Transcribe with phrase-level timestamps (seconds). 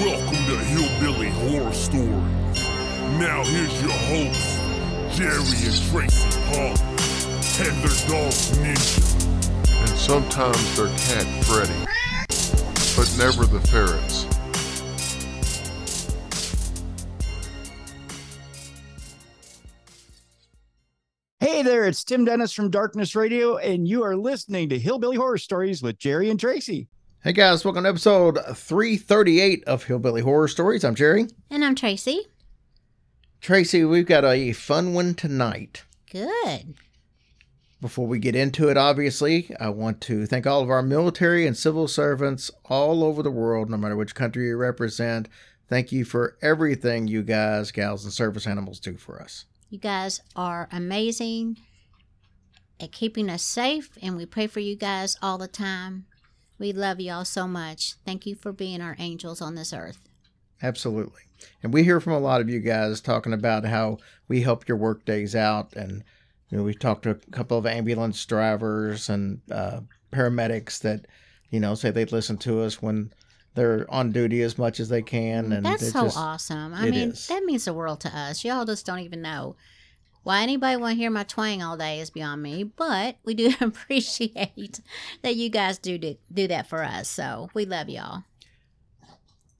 [0.00, 2.08] Welcome to Hillbilly Horror Stories.
[3.16, 4.58] Now here's your hosts,
[5.16, 6.74] Jerry and Tracy Paul,
[7.60, 9.80] and their dog Ninja.
[9.80, 11.72] and sometimes their cat Freddy,
[12.96, 14.26] but never the ferrets.
[21.38, 25.38] Hey there, it's Tim Dennis from Darkness Radio, and you are listening to Hillbilly Horror
[25.38, 26.88] Stories with Jerry and Tracy.
[27.24, 30.84] Hey guys, welcome to episode 338 of Hillbilly Horror Stories.
[30.84, 31.26] I'm Jerry.
[31.48, 32.26] And I'm Tracy.
[33.40, 35.84] Tracy, we've got a fun one tonight.
[36.12, 36.74] Good.
[37.80, 41.56] Before we get into it, obviously, I want to thank all of our military and
[41.56, 45.26] civil servants all over the world, no matter which country you represent.
[45.66, 49.46] Thank you for everything you guys, gals, and service animals do for us.
[49.70, 51.56] You guys are amazing
[52.78, 56.04] at keeping us safe, and we pray for you guys all the time.
[56.64, 57.96] We love you all so much.
[58.06, 59.98] Thank you for being our angels on this earth.
[60.62, 61.20] Absolutely.
[61.62, 63.98] And we hear from a lot of you guys talking about how
[64.28, 65.74] we help your work days out.
[65.74, 66.02] And
[66.48, 71.04] you know, we talked to a couple of ambulance drivers and uh, paramedics that,
[71.50, 73.12] you know, say they listen to us when
[73.54, 75.52] they're on duty as much as they can.
[75.52, 76.72] And That's so just- awesome.
[76.72, 77.26] I mean, is.
[77.26, 78.42] that means the world to us.
[78.42, 79.56] Y'all just don't even know.
[80.24, 83.52] Why anybody want to hear my twang all day is beyond me, but we do
[83.60, 84.80] appreciate
[85.22, 87.08] that you guys do do, do that for us.
[87.08, 88.24] So we love y'all.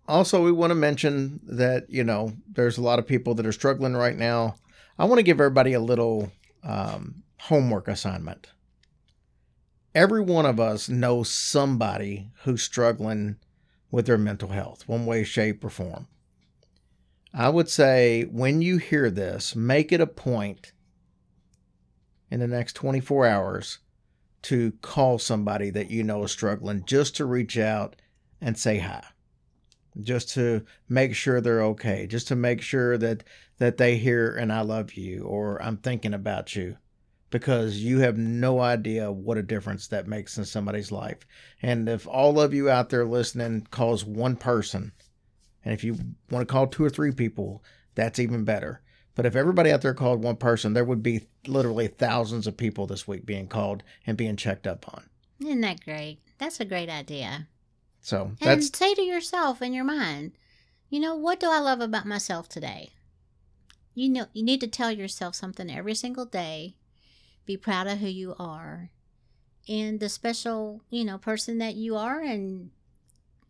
[0.09, 3.53] Also, we want to mention that, you know, there's a lot of people that are
[3.53, 4.57] struggling right now.
[4.99, 6.31] I want to give everybody a little
[6.63, 8.49] um, homework assignment.
[9.95, 13.37] Every one of us knows somebody who's struggling
[13.91, 16.09] with their mental health, one way, shape, or form.
[17.37, 20.73] I would say when you hear this, make it a point
[22.31, 23.79] in the next 24 hours
[24.43, 27.97] to call somebody that you know is struggling just to reach out
[28.41, 29.05] and say hi
[30.03, 33.25] just to make sure they're okay, just to make sure that
[33.59, 36.77] that they hear and I love you or I'm thinking about you
[37.31, 41.19] because you have no idea what a difference that makes in somebody's life.
[41.63, 44.93] And if all of you out there listening calls one person,
[45.65, 45.97] and if you
[46.31, 47.63] want to call two or three people,
[47.95, 48.81] that's even better.
[49.15, 52.87] But if everybody out there called one person, there would be literally thousands of people
[52.87, 55.05] this week being called and being checked up on.
[55.41, 56.19] Isn't that great?
[56.39, 57.49] That's a great idea.
[58.01, 60.33] So And say to yourself in your mind,
[60.91, 62.91] you know, what do I love about myself today?
[63.95, 66.75] You know, you need to tell yourself something every single day.
[67.47, 68.91] Be proud of who you are
[69.69, 72.71] and the special, you know, person that you are and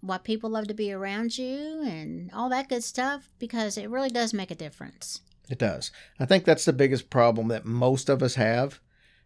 [0.04, 4.10] why people love to be around you and all that good stuff because it really
[4.10, 5.20] does make a difference.
[5.48, 5.90] It does.
[6.20, 8.80] I think that's the biggest problem that most of us have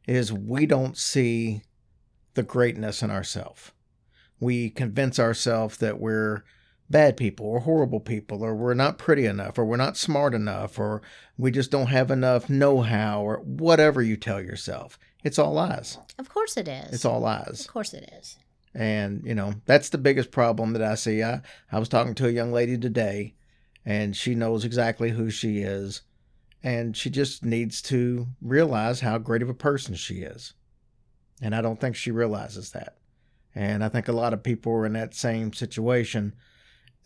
[0.07, 1.63] is we don't see
[2.35, 3.73] the greatness in ourselves.
[4.41, 6.45] We convince ourselves that we're
[6.91, 10.79] bad people or horrible people or we're not pretty enough or we're not smart enough
[10.79, 11.03] or
[11.37, 14.99] we just don't have enough know-how or whatever you tell yourself.
[15.25, 15.99] It's all lies.
[16.19, 16.95] Of course it is.
[16.95, 17.61] It's all lies.
[17.61, 18.39] Of course it is.
[18.75, 21.23] And, you know, that's the biggest problem that I see.
[21.23, 21.41] I,
[21.73, 23.35] I was talking to a young lady today,
[23.85, 26.03] and she knows exactly who she is.
[26.63, 30.55] And she just needs to realize how great of a person she is.
[31.41, 32.97] And I don't think she realizes that.
[33.55, 36.35] And I think a lot of people are in that same situation.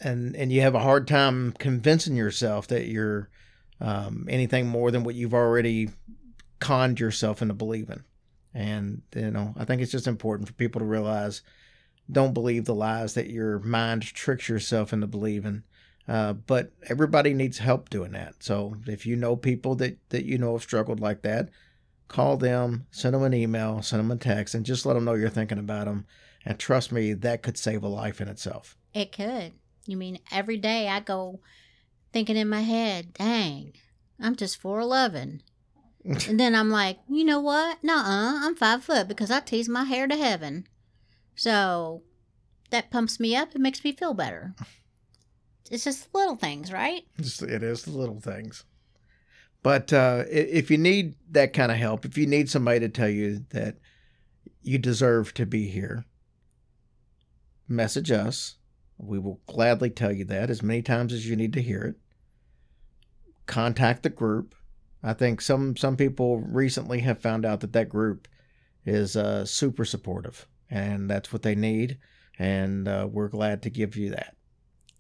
[0.01, 3.29] And, and you have a hard time convincing yourself that you're
[3.81, 5.91] um, anything more than what you've already
[6.61, 8.05] conned yourself into believing.
[8.55, 11.43] And, you know, I think it's just important for people to realize
[12.11, 15.63] don't believe the lies that your mind tricks yourself into believing.
[16.09, 18.35] Uh, but everybody needs help doing that.
[18.41, 21.49] So if you know people that, that you know have struggled like that,
[22.09, 25.15] call them, send them an email, send them a text, and just let them know
[25.15, 26.07] you're thinking about them.
[26.45, 28.77] And trust me, that could save a life in itself.
[28.93, 29.53] It could.
[29.87, 31.41] You mean every day I go
[32.13, 33.73] thinking in my head, dang,
[34.21, 35.41] I'm just 4'11.
[36.05, 37.83] And then I'm like, you know what?
[37.83, 40.67] Nuh-uh, I'm five foot because I tease my hair to heaven.
[41.35, 42.03] So
[42.71, 43.55] that pumps me up.
[43.55, 44.55] It makes me feel better.
[45.71, 47.03] It's just little things, right?
[47.19, 48.65] It is the little things.
[49.63, 53.09] But uh, if you need that kind of help, if you need somebody to tell
[53.09, 53.77] you that
[54.61, 56.05] you deserve to be here,
[57.69, 58.57] message us
[58.99, 61.97] We will gladly tell you that as many times as you need to hear it.
[63.47, 64.55] Contact the group.
[65.03, 68.29] I think some some people recently have found out that that group
[68.85, 71.99] is uh, super supportive, and that's what they need.
[72.39, 74.37] And uh, we're glad to give you that.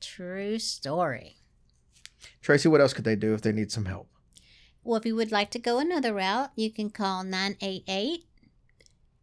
[0.00, 1.36] True story.
[2.40, 4.08] Tracy, what else could they do if they need some help?
[4.84, 8.24] Well, if you would like to go another route, you can call 988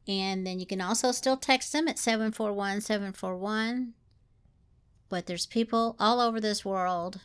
[0.07, 3.93] and then you can also still text them at 741 741.
[5.07, 7.21] But there's people all over this world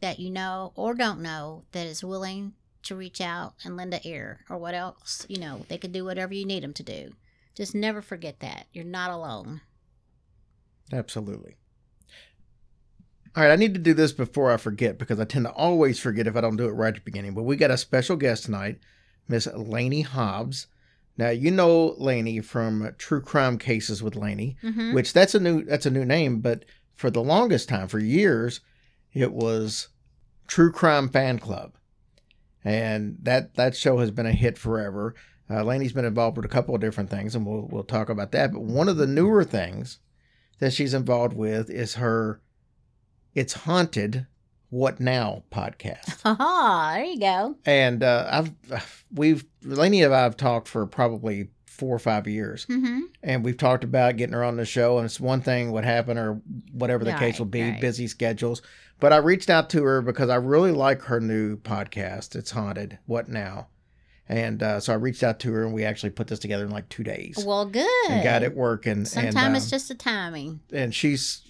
[0.00, 2.54] that you know or don't know that is willing
[2.84, 5.26] to reach out and lend an ear or what else.
[5.28, 7.12] You know, they can do whatever you need them to do.
[7.54, 8.66] Just never forget that.
[8.72, 9.60] You're not alone.
[10.92, 11.56] Absolutely.
[13.36, 16.00] All right, I need to do this before I forget because I tend to always
[16.00, 17.34] forget if I don't do it right at the beginning.
[17.34, 18.78] But we got a special guest tonight,
[19.28, 20.66] Miss Lainey Hobbs.
[21.16, 24.94] Now you know Lainey from True Crime Cases with Lainey, Mhm.
[24.94, 26.64] which that's a new that's a new name, but
[26.96, 28.60] for the longest time, for years,
[29.12, 29.88] it was
[30.48, 31.74] True Crime Fan Club,
[32.64, 35.14] and that that show has been a hit forever.
[35.48, 38.32] Uh, Lainey's been involved with a couple of different things, and we'll we'll talk about
[38.32, 38.52] that.
[38.52, 39.98] But one of the newer things
[40.60, 42.40] that she's involved with is her
[43.34, 44.26] "It's Haunted."
[44.72, 46.22] What now podcast?
[46.22, 47.56] Haha, there you go.
[47.66, 48.28] and uh,
[48.70, 51.48] I've we've Lainey and I have talked for probably
[51.80, 53.00] four or five years, Mm-hmm.
[53.22, 54.98] and we've talked about getting her on the show.
[54.98, 56.40] And it's one thing what happened or
[56.72, 57.80] whatever the case will be, right.
[57.80, 58.62] busy schedules.
[59.00, 62.36] But I reached out to her because I really like her new podcast.
[62.36, 62.98] It's haunted.
[63.06, 63.68] What now?
[64.28, 66.70] And uh, so I reached out to her, and we actually put this together in
[66.70, 67.42] like two days.
[67.44, 68.10] Well, good.
[68.10, 69.04] and got it working.
[69.04, 70.60] Sometimes and, it's um, just the timing.
[70.72, 71.42] and she's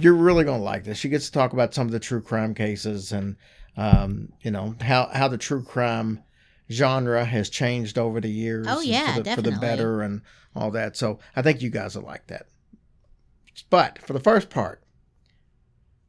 [0.00, 0.98] you're really gonna like this.
[0.98, 3.36] She gets to talk about some of the true crime cases and
[3.76, 6.24] um, you know how how the true crime
[6.70, 8.66] genre has changed over the years.
[8.68, 10.22] Oh, yeah, for the, for the better and
[10.54, 10.96] all that.
[10.96, 12.46] So I think you guys will like that.
[13.70, 14.82] But for the first part,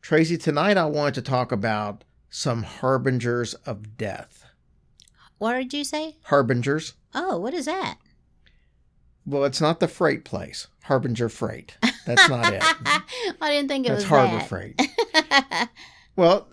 [0.01, 4.45] Tracy, tonight I wanted to talk about some harbingers of death.
[5.37, 6.17] What did you say?
[6.23, 6.93] Harbingers.
[7.13, 7.97] Oh, what is that?
[9.25, 11.77] Well, it's not the freight place, Harbinger Freight.
[12.05, 12.61] That's not it.
[13.41, 14.47] I didn't think it That's was Harbor that.
[14.49, 15.69] Freight.
[16.15, 16.47] Well,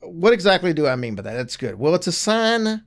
[0.00, 1.34] what exactly do I mean by that?
[1.34, 1.78] That's good.
[1.78, 2.82] Well, it's a sign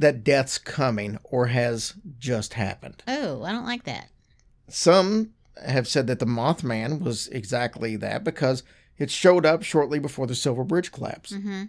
[0.00, 3.02] that death's coming or has just happened.
[3.06, 4.08] oh, I don't like that.
[4.68, 5.30] Some
[5.64, 8.62] have said that the Mothman was exactly that because
[8.98, 11.32] it showed up shortly before the Silver Bridge collapse.
[11.32, 11.64] Mm-hmm.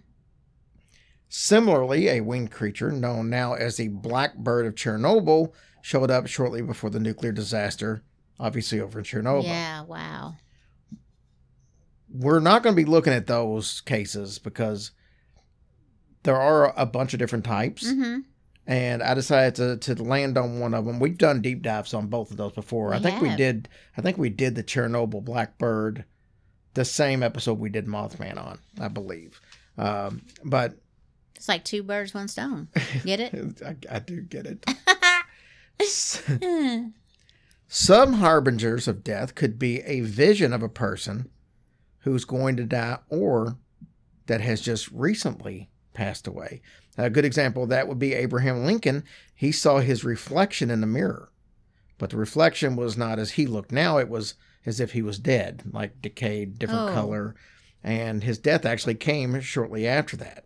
[1.30, 6.62] Similarly, a winged creature known now as the Black Bird of Chernobyl showed up shortly
[6.62, 8.04] before the nuclear disaster,
[8.40, 9.46] obviously over in Chernobyl.
[9.46, 9.84] Yeah.
[9.84, 10.36] Wow.
[12.14, 14.92] we're not going to be looking at those cases because
[16.24, 18.20] there are a bunch of different types Mm-hmm.
[18.68, 22.08] and i decided to, to land on one of them we've done deep dives on
[22.08, 25.24] both of those before We i think we did i think we did the chernobyl
[25.24, 26.06] blackbird
[26.74, 29.40] the same episode we did mothman on i believe
[29.78, 30.76] um, but
[31.36, 32.68] It's like two birds, one stone.
[33.06, 33.62] Get it?
[33.66, 34.64] I, I do get it
[37.68, 41.30] Some harbingers of death could be a vision of a person
[42.00, 43.56] who's going to die or
[44.28, 46.62] that has just recently passed away.
[46.98, 49.04] A good example of that would be Abraham Lincoln.
[49.34, 51.32] He saw his reflection in the mirror,
[51.98, 55.18] but the reflection was not as he looked now, it was as if he was
[55.18, 56.94] dead, like decayed, different Oh.
[56.94, 57.36] color.
[57.84, 60.46] And his death actually came shortly after that.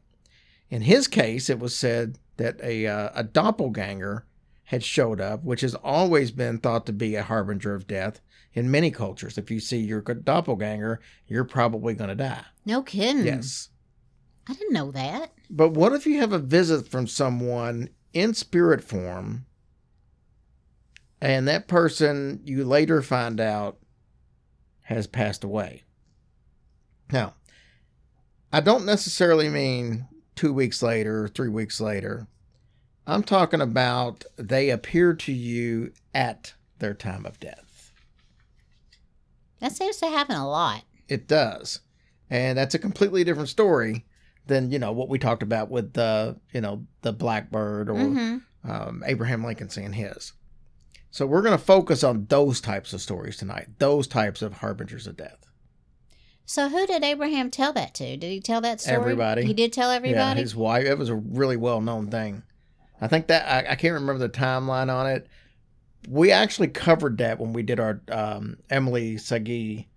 [0.70, 4.26] In his case, it was said that a, uh, a doppelganger
[4.66, 8.22] had showed up, which has always been thought to be a harbinger of death
[8.54, 9.38] in many cultures.
[9.38, 12.46] If you see your doppelganger, you're probably going to die.
[12.66, 13.26] No kidding.
[13.26, 13.70] Yes.
[14.48, 15.32] I didn't know that.
[15.50, 19.46] But what if you have a visit from someone in spirit form
[21.22, 23.78] and that person you later find out
[24.82, 25.84] has passed away?
[27.12, 27.36] Now,
[28.52, 32.28] I don't necessarily mean two weeks later, three weeks later.
[33.08, 37.92] I'm talking about they appear to you at their time of death.
[39.60, 40.84] That seems to happen a lot.
[41.08, 41.82] It does.
[42.30, 44.06] And that's a completely different story
[44.48, 48.38] than, you know, what we talked about with the, you know, the Blackbird or hmm
[48.68, 50.34] um, Abraham Lincoln seeing his.
[51.12, 55.06] So we're going to focus on those types of stories tonight, those types of harbingers
[55.06, 55.46] of death.
[56.46, 58.18] So who did Abraham tell that to?
[58.18, 58.96] Did he tell that story?
[58.98, 59.46] Everybody.
[59.46, 60.42] He did tell Yeah, everybody.
[60.42, 60.86] his wife.
[60.86, 62.44] It was a really well known thing.
[63.00, 65.28] I think that I, I can't remember the timeline on it.
[66.10, 69.88] We actually covered that when we did our um, Emily Sagée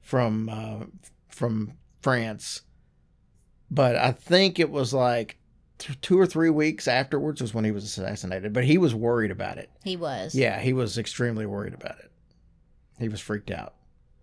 [0.00, 0.86] from uh,
[1.28, 2.62] from France,
[3.70, 5.36] but I think it was like
[5.78, 8.52] th- two or three weeks afterwards was when he was assassinated.
[8.52, 9.70] But he was worried about it.
[9.84, 10.34] he was.
[10.34, 12.10] Yeah, he was extremely worried about it.
[12.98, 13.74] He was freaked out.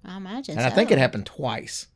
[0.06, 0.58] I imagine.
[0.58, 0.76] and I so.
[0.76, 1.88] think it happened twice.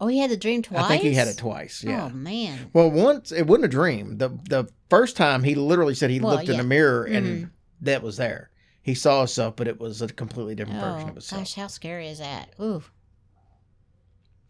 [0.00, 0.84] Oh, he had the dream twice.
[0.84, 1.82] I think he had it twice.
[1.84, 2.04] Yeah.
[2.04, 2.70] Oh man.
[2.72, 4.18] Well, once it wasn't a dream.
[4.18, 6.62] The the first time he literally said he Well, looked in yeah.
[6.62, 7.50] the mirror and Mhm.
[7.80, 8.50] that was there.
[8.80, 11.40] He saw himself, but it was a completely different version Oh of himself.
[11.42, 12.54] gosh, how scary is that?
[12.60, 12.82] Ooh.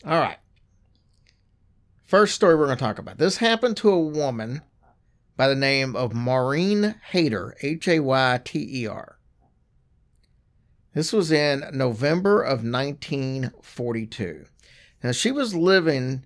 [0.05, 0.37] All right.
[2.09, 3.19] First story we're going to talk about.
[3.19, 4.63] This happened to a woman
[5.37, 9.19] by the name of Maureen Hayter, H A Y T E R.
[10.95, 14.47] This was in November of 1942.
[15.05, 16.25] Now, she was living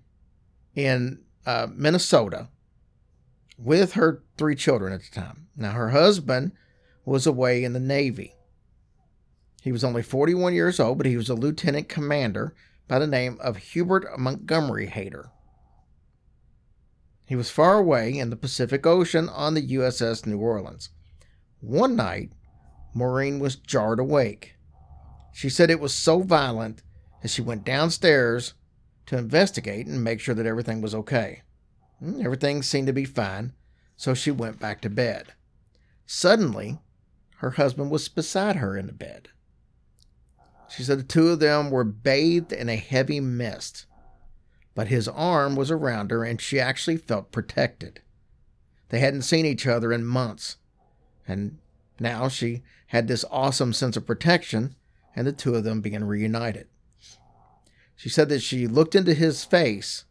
[0.73, 2.47] in uh, Minnesota
[3.57, 5.49] with her three children at the time.
[5.57, 6.53] Now, her husband
[7.03, 8.35] was away in the Navy.
[9.61, 12.55] He was only 41 years old, but he was a lieutenant commander
[12.87, 15.32] by the name of Hubert Montgomery Hayter.
[17.25, 20.89] He was far away in the Pacific Ocean on the USS New Orleans.
[21.61, 22.33] One night,
[22.93, 24.55] Maureen was jarred awake.
[25.31, 26.83] She said it was so violent
[27.21, 28.53] that she went downstairs
[29.05, 31.41] to investigate and make sure that everything was okay.
[32.03, 33.53] Mm, Everything seemed to be fine,
[33.95, 35.33] so she went back to bed.
[36.05, 36.79] Suddenly,
[37.37, 39.29] her husband was beside her in the bed.
[40.69, 43.85] She said the two of them were bathed in a heavy mist,
[44.75, 48.01] but his arm was around her and she actually felt protected.
[48.89, 50.57] They hadn't seen each other in months,
[51.27, 51.57] and
[51.99, 54.75] now she had this awesome sense of protection,
[55.15, 56.67] and the two of them began reunited.
[57.95, 60.05] She said that she looked into his face,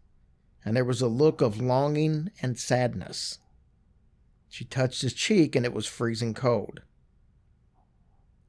[0.65, 3.39] and there was a look of longing and sadness.
[4.49, 6.81] She touched his cheek, and it was freezing cold.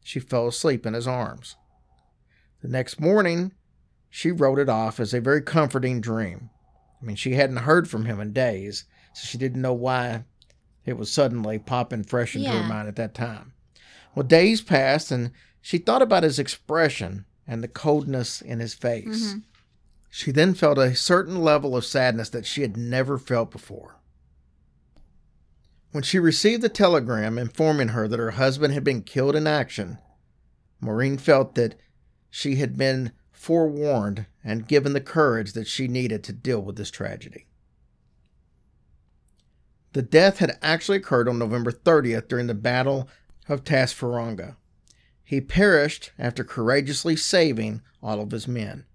[0.04, 1.56] She fell asleep in his arms.
[2.62, 3.54] The next morning,
[4.16, 6.52] she wrote it off as a very comforting dream.
[7.02, 10.26] I mean, she hadn't heard from him in days, so she didn't know why
[10.86, 13.54] it was suddenly popping fresh into her mind at that time.
[14.14, 19.34] Well, days passed, and she thought about his expression and the coldness in his face.
[19.34, 19.44] Mhm.
[20.12, 23.96] She then felt a certain level of sadness that she had never felt before.
[25.90, 29.98] When she received the telegram informing her that her husband had been killed in action,
[30.80, 31.74] Maureen felt that
[32.30, 33.12] she had been
[33.44, 37.46] forewarned and given the courage that she needed to deal with this tragedy.
[39.92, 43.10] The death had actually occurred on November 30th during the Battle
[43.50, 44.56] of Tassafaronga.
[45.26, 48.86] He perished after courageously saving all of his men.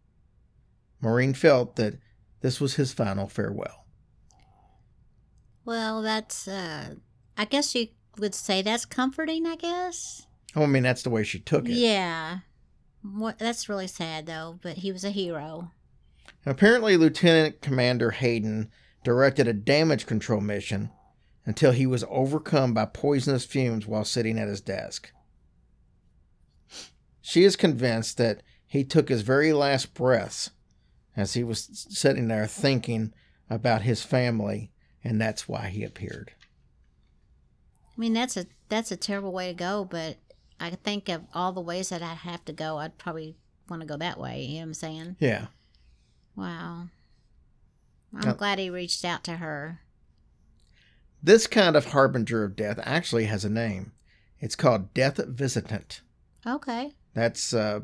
[1.02, 1.98] Maureen felt that
[2.40, 3.84] this was his final farewell.
[5.66, 6.48] Well, that's.
[6.48, 6.94] uh
[7.36, 9.46] I guess you would say that's comforting.
[9.46, 10.26] I guess.
[10.56, 11.72] I mean, that's the way she took it.
[11.72, 12.38] Yeah.
[13.14, 13.38] What?
[13.38, 14.58] That's really sad though.
[14.62, 15.70] But he was a hero.
[16.46, 18.70] Apparently, Lieutenant Commander Hayden
[19.04, 20.90] directed a damage control mission
[21.44, 25.10] until he was overcome by poisonous fumes while sitting at his desk.
[27.20, 30.50] She is convinced that he took his very last breaths
[31.16, 33.12] as he was sitting there thinking
[33.50, 34.70] about his family,
[35.02, 36.32] and that's why he appeared.
[37.96, 39.84] I mean, that's a that's a terrible way to go.
[39.84, 40.18] But
[40.60, 43.36] I think of all the ways that I have to go, I'd probably
[43.68, 44.42] want to go that way.
[44.42, 45.16] You know what I'm saying?
[45.20, 45.46] Yeah.
[46.36, 46.88] Wow.
[48.14, 49.80] I'm Uh, glad he reached out to her.
[51.22, 53.92] This kind of harbinger of death actually has a name.
[54.40, 56.00] It's called death visitant.
[56.46, 56.92] Okay.
[57.14, 57.80] That's uh,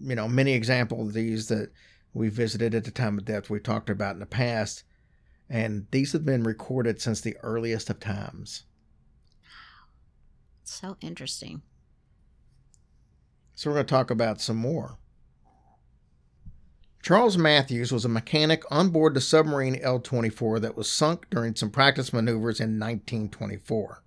[0.00, 1.70] you know many examples of these that
[2.14, 4.82] we visited at the time of death we talked about in the past,
[5.48, 8.64] and these have been recorded since the earliest of times.
[10.64, 11.62] So interesting.
[13.60, 14.96] So we're going to talk about some more.
[17.02, 21.54] Charles Matthews was a mechanic on board the submarine L 24 that was sunk during
[21.54, 24.02] some practice maneuvers in 1924.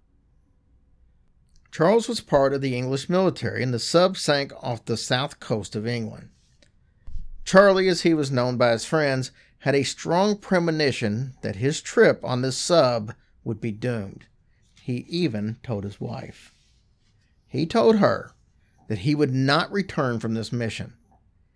[1.71, 5.75] Charles was part of the English military, and the sub sank off the south coast
[5.75, 6.29] of England.
[7.45, 9.29] Charlie, as he was known by his friends,
[9.59, 14.25] had a strong premonition that his trip on this sub would be doomed.
[14.81, 16.55] He even told his wife.
[17.47, 18.31] He told her
[18.87, 20.93] that he would not return from this mission.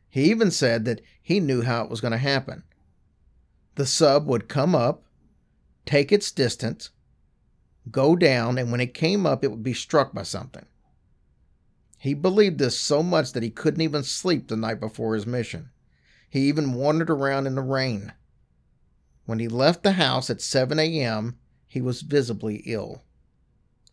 [0.10, 2.64] He even said that he knew how it was going to happen.
[3.76, 5.04] The sub would come up,
[5.86, 6.90] take its distance,
[7.92, 10.66] go down, and when it came up, it would be struck by something.
[12.00, 15.72] He believed this so much that he couldn't even sleep the night before his mission.
[16.30, 18.14] He even wandered around in the rain.
[19.26, 23.04] When he left the house at 7 a.m., he was visibly ill.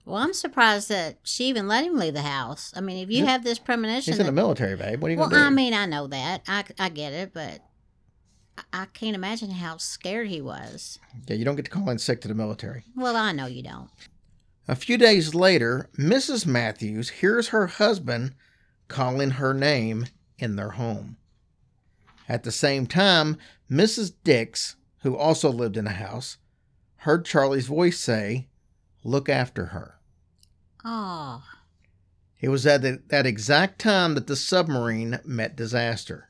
[0.05, 2.73] Well, I'm surprised that she even let him leave the house.
[2.77, 5.01] I mean, if you have this premonition, He's in the military, babe.
[5.01, 5.53] What are you well, going to do?
[5.53, 6.43] I mean, I know that.
[6.47, 7.61] I, I get it, but
[8.59, 10.99] I, I can't imagine how scared he was.
[11.27, 12.85] yeah, you don't get to call in sick to the military.
[12.95, 13.89] Well, I know you don't.
[14.69, 16.47] A few days later, Mrs.
[16.47, 18.35] Matthews hears her husband
[18.89, 20.07] calling her name
[20.39, 21.17] in their home.
[22.29, 23.39] At the same time,
[23.71, 24.13] Mrs.
[24.23, 26.39] Dix, who also lived in the house,
[26.99, 28.49] heard Charlie's voice say,
[29.03, 29.94] Look after her.
[30.85, 31.43] Oh,
[32.41, 36.29] It was at the, that exact time that the submarine met disaster.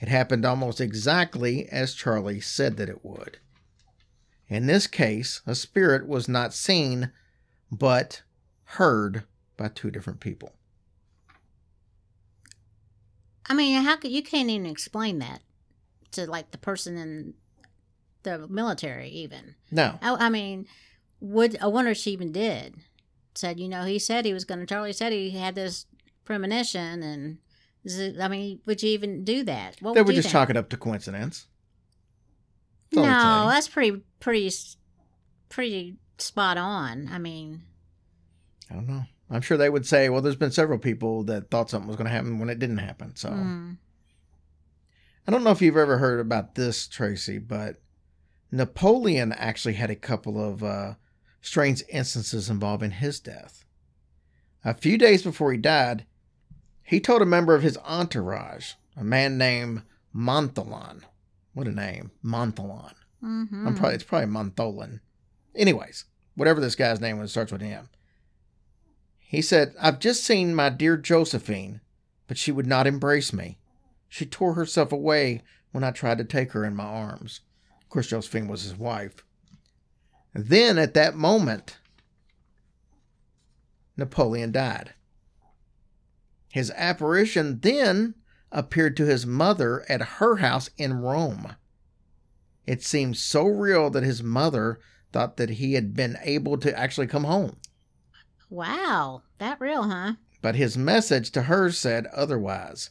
[0.00, 3.38] It happened almost exactly as Charlie said that it would.
[4.48, 7.10] In this case, a spirit was not seen,
[7.70, 8.22] but
[8.64, 9.24] heard
[9.56, 10.52] by two different people.
[13.46, 15.40] I mean, how could you can't even explain that
[16.12, 17.34] to like the person in
[18.22, 19.54] the military, even.
[19.70, 20.66] No, I, I mean,
[21.20, 22.76] would I wonder if she even did?
[23.38, 24.66] Said, you know, he said he was going to.
[24.66, 25.86] Charlie said he had this
[26.24, 27.38] premonition, and
[27.84, 29.76] is it- I mean, would you even do that?
[29.80, 30.32] What they would would just think?
[30.32, 31.46] chalk it up to coincidence.
[32.92, 34.50] No, That's all that's pretty, pretty,
[35.50, 37.08] pretty spot on.
[37.12, 37.62] I mean,
[38.70, 39.04] I don't know.
[39.30, 42.06] I'm sure they would say, well, there's been several people that thought something was going
[42.06, 43.14] to happen when it didn't happen.
[43.14, 43.76] So mm,
[45.26, 47.76] I don't know if you've ever heard about this, Tracy, but
[48.50, 50.94] Napoleon actually had a couple of uh,
[51.40, 53.64] strange instances involving his death.
[54.64, 56.04] A few days before he died,
[56.82, 59.82] he told a member of his entourage, a man named
[60.14, 61.02] Montholon.
[61.54, 62.94] What a name, Montholon.
[63.22, 63.66] mhm.
[63.66, 65.00] I'm probably it's probably Montholon.
[65.54, 66.04] Anyways,
[66.34, 67.88] whatever this guy's name was starts with M.
[69.18, 71.80] He said, I've just seen my dear Josephine,
[72.26, 73.58] but she would not embrace me.
[74.08, 75.42] She tore herself away
[75.72, 77.40] when I tried to take her in my arms.
[77.82, 79.24] Of course, Josephine was his wife.
[80.34, 81.78] Then at that moment,
[83.96, 84.94] Napoleon died.
[86.50, 88.14] His apparition then
[88.50, 91.56] appeared to his mother at her house in Rome.
[92.66, 94.78] It seemed so real that his mother
[95.12, 97.56] thought that he had been able to actually come home.
[98.50, 100.14] wow, that real, huh?
[100.40, 102.90] But his message to her said otherwise.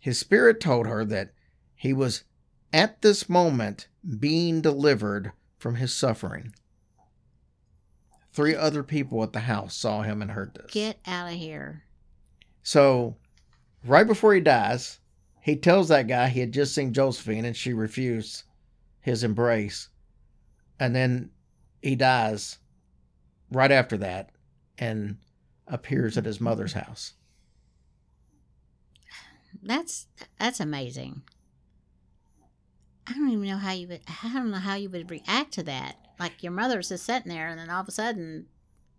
[0.00, 1.32] His spirit told her that
[1.74, 2.24] he was
[2.72, 3.88] at this moment
[4.18, 6.54] being delivered from his suffering.
[8.32, 10.70] Three other people at the house saw him and heard this.
[10.70, 11.82] Get out of here.
[12.62, 13.16] So,
[13.84, 15.00] right before he dies,
[15.42, 18.44] he tells that guy he had just seen Josephine and she refused
[19.00, 19.88] his embrace.
[20.78, 21.30] And then
[21.82, 22.58] he dies
[23.50, 24.30] right after that
[24.78, 25.16] and
[25.66, 27.14] appears at his mother's house.
[29.62, 30.06] That's
[30.38, 31.22] that's amazing.
[33.10, 34.00] I don't even know how you would.
[34.24, 35.96] I don't know how you would react to that.
[36.18, 38.46] Like your mother's just sitting there, and then all of a sudden,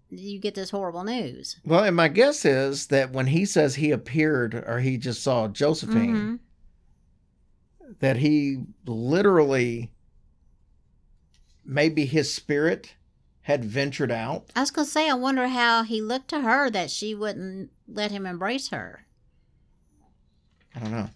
[0.09, 1.57] you get this horrible news.
[1.65, 5.47] Well, and my guess is that when he says he appeared or he just saw
[5.47, 6.39] Josephine,
[7.85, 7.95] Mhm.
[7.99, 9.91] that he literally,
[11.63, 12.95] maybe his spirit
[13.45, 16.91] had ventured out I was gonna say, I wonder how he looked to her that
[16.91, 19.05] she wouldn't let him embrace her.
[20.75, 21.09] I don't know.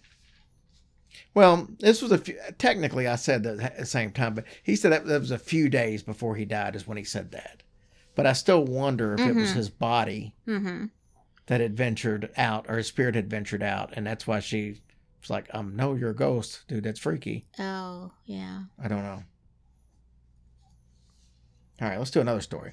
[1.36, 4.74] Well, this was a few, technically I said that at the same time, but he
[4.74, 7.62] said that, that was a few days before he died is when he said that.
[8.14, 9.54] But I still wonder if it was Mhm.
[9.56, 10.86] his body Mm-hmm.
[11.48, 14.80] that had ventured out or his spirit had ventured out, and that's why she
[15.20, 16.84] was like, "Um, no, you're a ghost, dude.
[16.84, 18.62] That's freaky." Oh, yeah.
[18.82, 19.22] I don't know.
[21.82, 22.72] All right, let's do another story.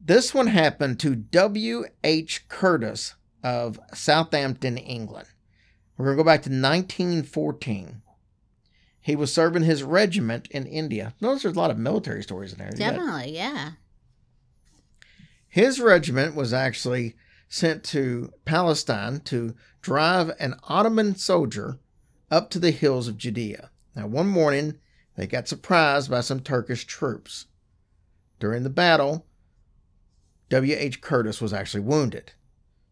[0.00, 1.84] This one happened to W.
[2.02, 2.48] H.
[2.48, 5.28] Curtis of Southampton, England.
[5.96, 8.02] We're going to go back to 1914.
[9.00, 11.14] He was serving his regiment in India.
[11.20, 12.70] Notice there's a lot of military stories in there.
[12.70, 13.72] Definitely, yeah.
[15.46, 17.14] His regiment was actually
[17.48, 21.78] sent to Palestine to drive an Ottoman soldier
[22.30, 23.70] up to the hills of Judea.
[23.94, 24.78] Now, one morning,
[25.16, 27.46] they got surprised by some Turkish troops.
[28.40, 29.26] During the battle,
[30.48, 31.00] W.H.
[31.00, 32.32] Curtis was actually wounded,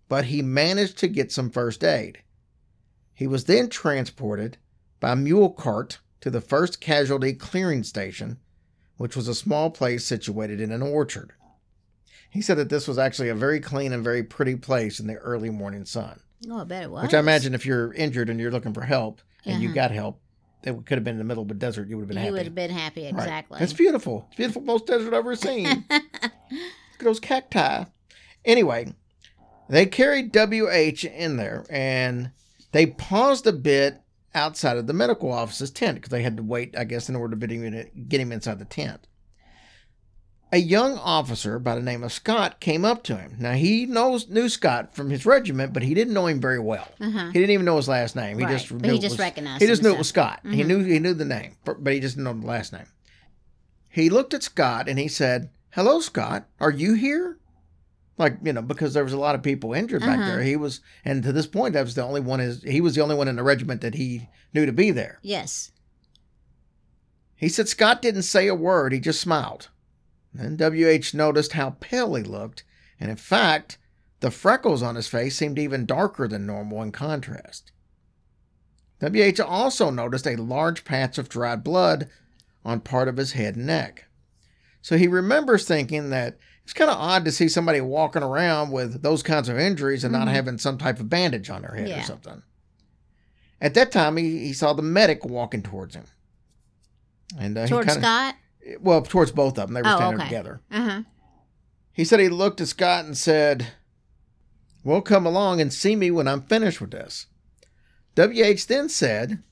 [0.08, 2.22] but he managed to get some first aid.
[3.22, 4.56] He was then transported
[4.98, 8.38] by mule cart to the first casualty clearing station,
[8.96, 11.32] which was a small place situated in an orchard.
[12.28, 15.14] He said that this was actually a very clean and very pretty place in the
[15.18, 16.18] early morning sun.
[16.50, 17.04] Oh, I bet it was.
[17.04, 19.74] Which I imagine if you're injured and you're looking for help and you Uh-huh.
[19.76, 20.20] got help,
[20.64, 21.86] it could have been in the middle of a desert.
[21.86, 22.28] You would have been you happy.
[22.30, 23.10] You would have been happy, Right.
[23.10, 23.60] exactly.
[23.60, 24.24] It's beautiful.
[24.30, 25.84] It's beautiful, most desert I've ever seen.
[25.90, 27.84] Look at those cacti.
[28.44, 28.94] Anyway,
[29.68, 32.32] they carried WH in there and
[32.72, 34.00] they paused a bit
[34.34, 37.36] outside of the medical office's tent because they had to wait, I guess, in order
[37.36, 37.46] to
[38.08, 39.06] get him, inside the tent.
[40.54, 43.36] A young officer by the name of Scott came up to him.
[43.38, 46.88] Now he knows knew Scott from his regiment, but he didn't know him very well.
[47.00, 47.26] uh-huh.
[47.28, 48.36] He didn't even know his last name.
[48.38, 50.08] He Right, just but knew he it just was- recognized He just knew it was.
[50.08, 50.40] Scott.
[50.44, 50.66] He Mhm.
[50.66, 52.84] knew he knew the name, but he just didn't know the last name.
[53.88, 56.46] He looked at Scott and he said, "Hello, Scott.
[56.60, 57.38] Are you here?"
[58.18, 60.26] Like you know, because there was a lot of people injured back Uh-huh.
[60.28, 60.42] there.
[60.42, 62.40] He was, and to this point, that was the only one.
[62.40, 65.18] Is he was the only one in the regiment that he knew to be there.
[65.22, 65.72] Yes.
[67.36, 68.92] He said Scott didn't say a word.
[68.92, 69.68] He just smiled.
[70.34, 72.64] Then WH noticed how pale he looked,
[73.00, 73.78] and in fact,
[74.20, 77.72] the freckles on his face seemed even darker than normal in contrast.
[79.00, 82.08] WH also noticed a large patch of dried blood
[82.64, 84.04] on part of his head and neck.
[84.80, 89.02] So he remembers thinking that it's kind of odd to see somebody walking around with
[89.02, 90.32] those kinds of injuries and not Mhm.
[90.32, 92.42] having some type of bandage on their head or something.
[93.60, 96.04] At that time, he, he saw the medic walking towards him.
[97.38, 98.34] And uh, George he kinda, Scott.
[98.80, 99.74] well, towards both of them.
[99.74, 100.28] They were Oh, standing okay.
[100.28, 100.60] together.
[100.70, 101.02] Uh huh.
[101.92, 103.68] He said he looked at Scott and said,
[104.84, 107.26] Well, come along and see me when I'm finished with this.
[108.16, 109.42] WH then said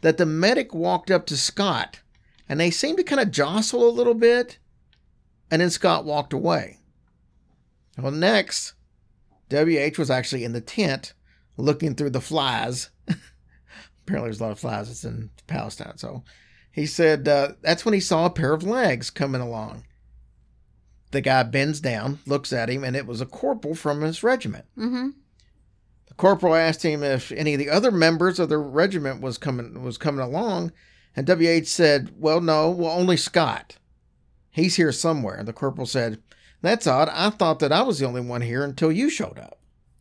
[0.00, 2.00] that the medic walked up to Scott
[2.48, 4.58] and they seemed to kind of jostle a little bit,
[5.50, 6.78] and then Scott walked away.
[7.98, 8.74] Well, next,
[9.50, 11.14] WH was actually in the tent
[11.56, 12.90] looking through the flies.
[14.02, 14.90] Apparently, there's a lot of flies.
[14.90, 15.96] It's in Palestine.
[15.96, 16.24] So
[16.70, 19.84] he said uh, that's when he saw a pair of legs coming along.
[21.12, 24.66] The guy bends down, looks at him, and it was a corporal from his regiment.
[24.76, 25.10] Mm-hmm.
[26.08, 29.82] The corporal asked him if any of the other members of the regiment was coming
[29.82, 30.72] was coming along,
[31.14, 33.78] and WH said, "Well, no, well only Scott.
[34.56, 36.18] He's here somewhere." The corporal said,
[36.62, 37.10] "That's odd.
[37.10, 39.58] I thought that I was the only one here until you showed up."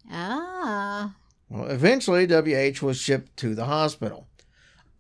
[0.10, 1.14] Ah.
[1.50, 4.30] Well, eventually, WH was shipped to the hospital.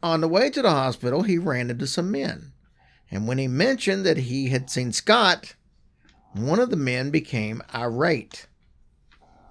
[0.04, 2.52] On the way to the hospital, he ran into some men.
[3.10, 5.56] And when he mentioned that he had seen Scott,
[6.34, 8.48] one of the men became irate.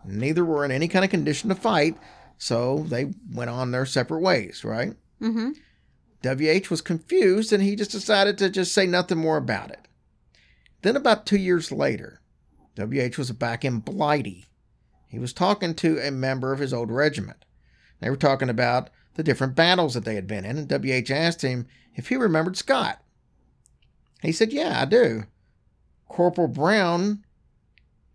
[0.05, 1.97] Neither were in any kind of condition to fight,
[2.37, 4.95] so they went on their separate ways, right?
[5.23, 5.53] Mm-hmm.
[6.23, 9.89] WH was confused and he just decided to just say nothing more about it.
[10.85, 12.21] Then, about two years later,
[12.77, 14.45] WH was back in Blighty.
[15.09, 17.47] He was talking to a member of his old regiment.
[18.01, 21.41] They were talking about the different battles that they had been in, and WH asked
[21.41, 23.01] him if he remembered Scott.
[24.21, 25.23] He said, Yeah, I do.
[26.07, 27.25] Corporal Brown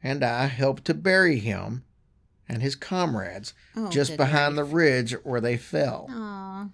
[0.03, 1.85] and I helped to bury him
[2.47, 6.05] and his comrades Oh, just behind the ridge where they fell.
[6.11, 6.67] Aw.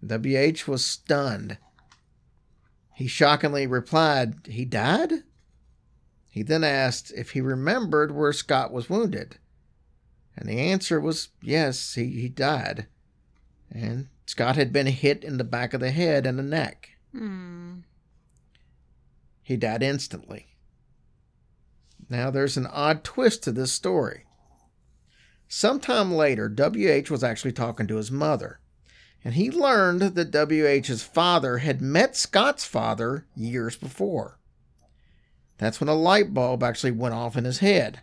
[0.00, 1.58] WH was stunned.
[2.94, 5.24] He shockingly replied, He died?
[6.28, 9.38] He then asked if he remembered where Scott was wounded.
[10.36, 12.86] And the answer was yes, he, he died.
[13.70, 16.90] And Scott had been hit in the back of the head and the neck.
[17.12, 17.80] Hmm.
[19.42, 20.46] He died instantly.
[22.08, 24.24] Now, there's an odd twist to this story.
[25.48, 28.60] Sometime later, WH was actually talking to his mother,
[29.24, 34.38] and he learned that WH's father had met Scott's father years before.
[35.56, 38.02] That's when a light bulb actually went off in his head.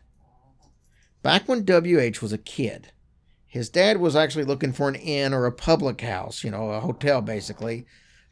[1.21, 2.91] Back when WH was a kid,
[3.45, 6.79] his dad was actually looking for an inn or a public house, you know, a
[6.79, 7.85] hotel basically,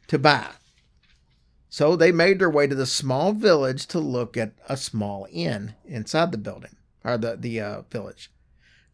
[0.08, 0.48] to buy.
[1.68, 5.74] So they made their way to the small village to look at a small inn
[5.84, 6.74] inside the building
[7.04, 8.32] or the the uh, village.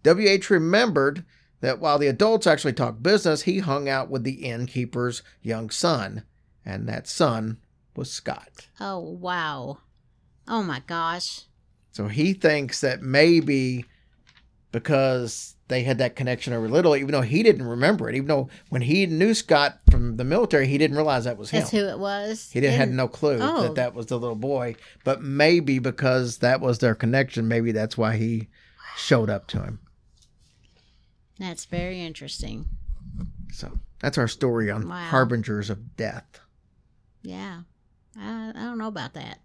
[0.05, 1.25] WH remembered
[1.61, 6.25] that while the adults actually talked business, he hung out with the innkeeper's young son,
[6.65, 7.59] and that son
[7.95, 8.69] was Scott.
[8.81, 9.79] Oh wow.
[10.49, 11.43] Oh my gosh.
[11.93, 13.87] So he thinks that maybe
[14.73, 18.49] because they had that connection over little, even though he didn't remember it, even though
[18.69, 21.61] when he knew Scott from the military, he didn't realize that was him.
[21.61, 22.51] That's who it was.
[22.53, 23.63] He didn't had no clue Oh.
[23.63, 27.97] that that was the little boy, but maybe because that was their connection, maybe that's
[27.99, 28.49] why he
[28.97, 29.81] showed up to him.
[31.39, 32.67] That's very interesting.
[33.53, 35.09] So that's our story on Wow.
[35.09, 36.41] harbingers of death.
[37.23, 37.63] Yeah.
[38.19, 39.41] I, I don't know about that.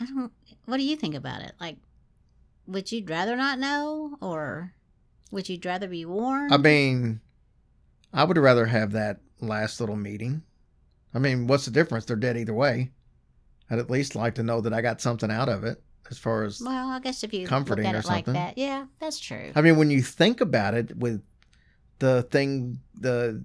[0.00, 0.32] I don't.
[0.66, 1.52] What do you think about it?
[1.60, 1.76] Like,
[2.66, 4.72] would you rather not know, or
[5.30, 6.52] would you rather be warned?
[6.52, 7.20] I mean,
[8.12, 10.42] I would rather have that last little meeting.
[11.14, 12.04] I mean, what's the difference?
[12.04, 12.90] They're dead either way.
[13.70, 16.44] I'd at least like to know that I got something out of it as far
[16.44, 18.34] as well, I guess if you comforting look at or it like something.
[18.34, 19.52] that, yeah, that's true.
[19.54, 21.22] I mean, when you think about it, with
[21.98, 23.44] the thing, the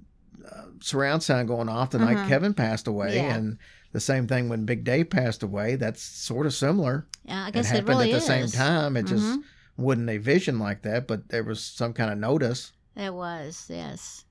[0.49, 2.27] uh, surround sound going off the night Mhm.
[2.27, 3.35] Kevin passed away, Yeah.
[3.35, 3.57] and
[3.93, 7.07] the same thing when Big Dave passed away, that's sort of similar.
[7.23, 8.25] yeah, I guess It guess it, happened really at the is.
[8.25, 8.97] same time.
[8.97, 9.43] It just Mhm.
[9.77, 12.71] wasn't a vision like that, but there was some kind of notice.
[12.95, 14.25] It was, yes.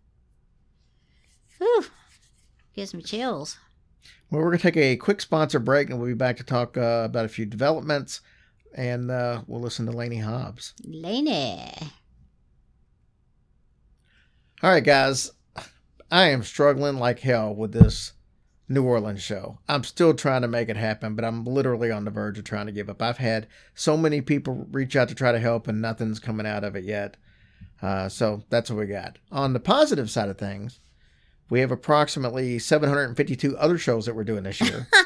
[1.58, 1.84] Whew.
[2.74, 3.58] Gives me chills.
[4.30, 6.76] Well, we're going to take a quick sponsor break, and we'll be back to talk
[6.76, 8.20] uh, about a few developments,
[8.74, 10.74] and uh, we'll listen to Laney Hobbs.
[10.84, 11.72] Laney.
[14.62, 15.32] All right, guys,
[16.10, 18.12] I am struggling like hell with this
[18.68, 19.58] New Orleans show.
[19.68, 22.66] I'm still trying to make it happen, but I'm literally on the verge of trying
[22.66, 23.02] to give up.
[23.02, 26.62] I've had so many people reach out to try to help, and nothing's coming out
[26.62, 27.16] of it yet.
[27.82, 29.18] Uh, so that's what we got.
[29.32, 30.78] On the positive side of things,
[31.50, 34.86] we have approximately 752 other shows that we're doing this year.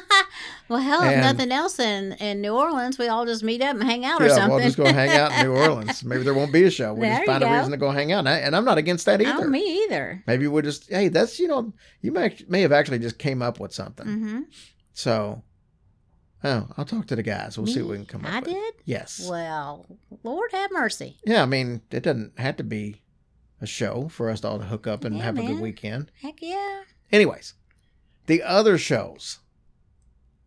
[0.67, 3.83] Well, hell, if nothing else in, in New Orleans, we all just meet up and
[3.83, 4.55] hang out or yeah, something.
[4.55, 6.03] we'll just go hang out in New Orleans.
[6.03, 6.93] Maybe there won't be a show.
[6.93, 8.19] We'll There just find a reason to go hang out.
[8.19, 9.45] And, I, and I'm not against that either.
[9.45, 10.23] Oh, me either.
[10.25, 13.59] Maybe we'll just, hey, that's, you know, you may, may have actually just came up
[13.59, 14.07] with something.
[14.07, 14.41] Mm-hmm.
[14.93, 15.43] So,
[16.43, 17.59] oh, I'll talk to the guys.
[17.59, 18.45] We'll see what we can come up I with.
[18.49, 18.73] did?
[18.85, 19.27] Yes.
[19.29, 19.85] Well,
[20.23, 21.19] Lord have mercy.
[21.25, 23.01] Yeah, I mean, it doesn't have to be
[23.61, 26.11] a show for us to all to hook up and Yeah, have a good weekend.
[26.21, 26.83] Heck yeah.
[27.11, 27.53] Anyways,
[28.27, 29.39] the other shows,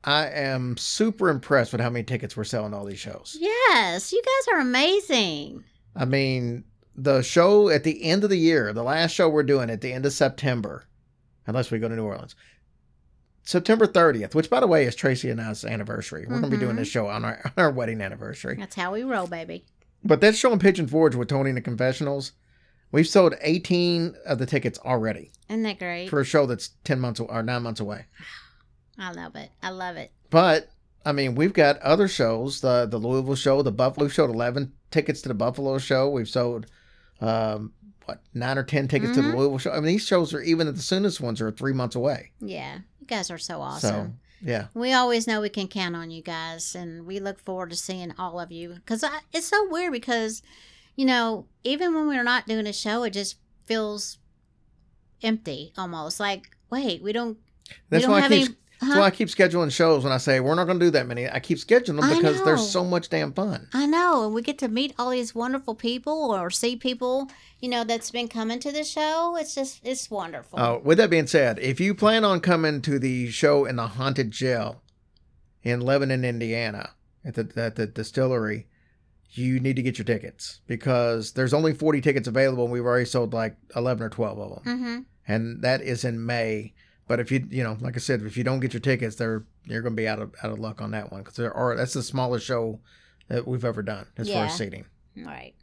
[0.04, 3.36] I am super impressed with how many tickets we're selling all these shows.
[3.40, 5.64] Yes, you guys are amazing.
[5.96, 6.64] I mean,
[6.96, 9.92] the show at the end of the year, the last show we're doing at the
[9.92, 10.84] end of September,
[11.46, 12.34] unless we go to New Orleans,
[13.44, 16.26] September 30th, which by the way is Tracy and I's anniversary.
[16.28, 16.80] We're going to be doing Mhm.
[16.80, 18.56] this show on our, on our wedding anniversary.
[18.58, 19.64] That's how we roll, baby.
[20.04, 22.32] But that show in Pigeon Forge with Tony and the Confessionals,
[22.92, 26.09] we've sold 18 of the tickets already Isn't that great?
[26.09, 28.07] for a show that's 10 months or 9 months away.
[28.98, 29.51] I love it.
[29.62, 30.11] I love it.
[30.31, 30.70] But
[31.05, 35.22] I mean, we've got other shows, the the Louisville show, the Buffalo we've 11 tickets
[35.22, 36.09] to the Buffalo show.
[36.11, 36.66] We've sold
[37.20, 37.72] um
[38.07, 39.37] what, 9 or 10 tickets to the Mhm.
[39.37, 39.70] Louisville show.
[39.70, 42.33] I mean, these shows are even at the soonest ones are 3 months away.
[42.40, 44.18] Yeah, you guys are so awesome.
[44.42, 44.66] So, yeah.
[44.74, 48.14] We always know we can count on you guys, and we look forward to seeing
[48.18, 48.74] all of you.
[48.74, 50.42] Because it's so weird because,
[50.98, 54.18] you know, even when we're not doing a show, it just feels
[55.22, 56.18] empty almost.
[56.18, 57.38] Like, wait, we don't.
[57.88, 58.56] That's we don't why I have keep any.
[58.80, 58.98] that's huh?
[58.98, 61.28] why I keep scheduling shows when I say we're not going to do that many.
[61.28, 63.68] I keep scheduling them because they're so much damn fun.
[63.72, 67.30] I know, and we get to meet all these wonderful people or see people,
[67.61, 69.37] you know, that's been coming to the show.
[69.38, 70.58] It's just, it's wonderful.
[70.58, 73.87] Oh, with that being said, if you plan on coming to the show in the
[73.87, 74.82] haunted jail
[75.62, 76.90] in Lebanon, Indiana,
[77.24, 78.66] at the at the distillery,
[79.30, 83.04] you need to get your tickets because there's only 40 tickets available, and we've already
[83.04, 84.98] sold like 11 or 12 of them, Mm-hmm.
[85.32, 86.74] and that is in May.
[87.06, 89.44] But if you you know, like I said, if you don't get your tickets, they're
[89.64, 91.74] you're going to be out of out of luck on that one because there are
[91.76, 92.80] that's the smallest show
[93.28, 94.84] that we've ever done as far as seating.
[95.16, 95.54] Right.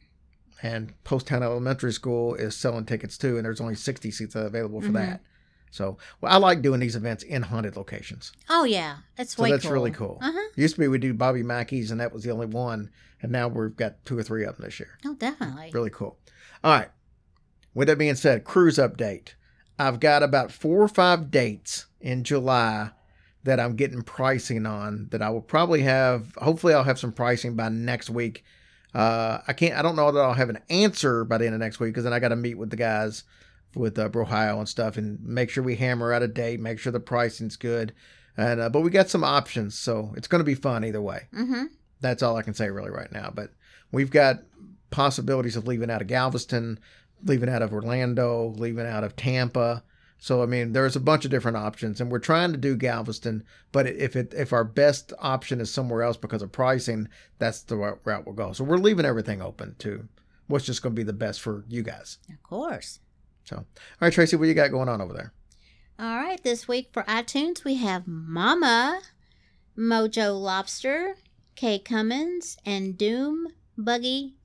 [0.63, 4.89] And Poasttown Elementary School is selling tickets too, and there's only 60 seats available for
[4.89, 4.93] Mhm.
[4.93, 5.21] that.
[5.75, 8.31] So, well, I like doing these events in haunted locations.
[8.49, 8.97] Oh, yeah.
[9.17, 9.73] It's So way that's cool.
[9.73, 10.19] really cool.
[10.21, 10.49] Uh-huh.
[10.55, 12.89] Used to be we do Bobby Mackey's, and that was the only one,
[13.21, 14.97] and now we've got two or three of them this year.
[15.05, 15.71] Oh, definitely.
[15.73, 16.17] Really cool.
[16.63, 16.89] All right.
[17.73, 19.33] With that being said, cruise update.
[19.77, 22.91] I've got about four or five dates in July
[23.43, 26.33] that I'm getting pricing on that I will probably have.
[26.35, 28.45] Hopefully, I'll have some pricing by next week.
[28.93, 29.77] Uh, I can't.
[29.77, 32.05] I don't know that I'll have an answer by the end of next week because
[32.05, 33.25] then I got to meet with the guys
[33.75, 36.91] with uh, Brohio and stuff and make sure we hammer out a date, make sure
[36.91, 37.93] the pricing's good.
[38.37, 41.27] And uh, but we got some options, so it's going to be fun either way
[41.33, 41.65] Mm-hmm.
[42.01, 43.31] that's all I can say really right now.
[43.33, 43.51] But
[43.91, 44.43] we've got
[44.91, 46.79] possibilities of leaving out of Galveston,
[47.23, 49.83] leaving out of Orlando, leaving out of Tampa.
[50.17, 53.43] So I mean, there's a bunch of different options, and we're trying to do Galveston.
[53.71, 57.07] But if it if our best option is somewhere else because of pricing,
[57.39, 58.51] that's the route route we'll go.
[58.53, 60.07] So we're leaving everything open to
[60.47, 62.17] what's just going to be the best for you guys.
[62.29, 62.99] Of course.
[63.45, 63.65] So, all
[64.01, 65.31] right, Tracy, what you got going on over there?
[65.97, 69.01] All right, this week for iTunes, we have Mama,
[69.77, 71.15] Mojo Lobster,
[71.55, 74.35] Kay Cummins, and Doom Buggy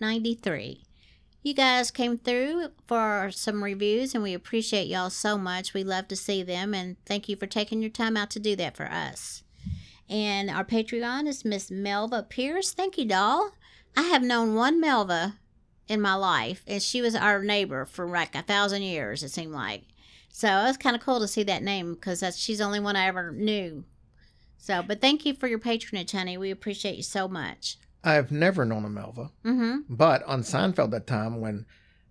[0.00, 0.82] 93.
[1.42, 5.74] You guys came through for some reviews, and we appreciate y'all so much.
[5.74, 8.56] We love to see them, and thank you for taking your time out to do
[8.56, 9.44] that for us.
[10.08, 12.72] And our Patreon is Miss Melva Pierce.
[12.72, 13.52] Thank you, doll.
[13.96, 15.34] I have known one Melva
[15.88, 19.52] in my life, and she was our neighbor for like a thousand years, it seemed
[19.52, 19.84] like.
[20.30, 22.80] So it was kind of cool to see that name because that's she's the only
[22.80, 23.84] one I ever knew.
[24.58, 26.36] So, but thank you for your patronage, honey.
[26.36, 27.76] We appreciate you so much.
[28.04, 29.76] I've never known a Melva, Mm-hmm.
[29.88, 31.66] but on Seinfeld that time when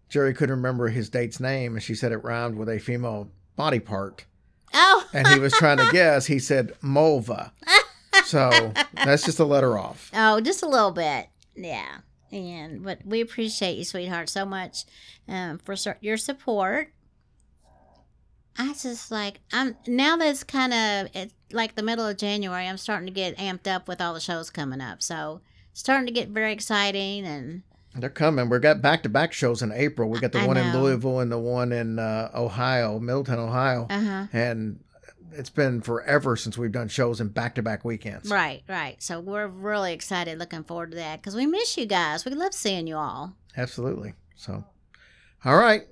[0.09, 3.79] Jerry couldn't remember his date's name and she said it rhymed with a female body
[3.79, 4.25] part.
[4.73, 7.51] Oh, and he was trying to guess, he said Mulva.
[8.25, 8.71] So
[9.03, 10.09] that's just a letter off.
[10.13, 11.97] oh, just a little bit, yeah.
[12.31, 14.85] And but we appreciate you, sweetheart, so much
[15.27, 16.91] um, for your support.
[18.57, 22.67] I just like I'm now that's kind of it's like the middle of January.
[22.67, 25.41] I'm starting to get amped up with all the shows coming up, so
[25.73, 27.63] starting to get very exciting and
[27.95, 28.49] They're coming.
[28.49, 30.09] We got back to back shows in April.
[30.09, 30.73] We got the I one in.
[30.73, 33.87] Louisville and the one in uh, Ohio, Middletown, Ohio.
[33.89, 34.27] uh huh.
[34.31, 34.79] And
[35.37, 38.29] it's been forever since we've done shows in back to back weekends.
[38.29, 39.01] Right, right.
[39.01, 42.25] So we're really excited, looking forward to that because we miss you guys.
[42.25, 43.35] We love seeing you all.
[43.57, 44.13] Absolutely.
[44.35, 44.63] So,
[45.43, 45.83] all right.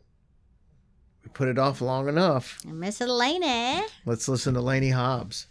[1.23, 2.59] We put it off long enough.
[2.67, 3.83] I Miss Elena.
[4.05, 5.47] Let's listen to Laney Hobbs.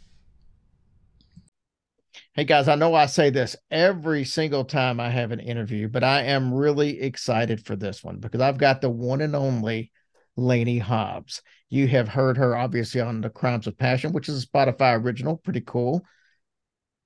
[2.35, 6.03] Hey guys, I know I say this every single time I have an interview, but
[6.03, 9.93] I am really excited for this one because I've got the one and only
[10.37, 11.43] Laney Hobbs.
[11.69, 15.37] You have heard her obviously on the Crimes of Passion, which is a Spotify original,
[15.37, 16.05] pretty cool.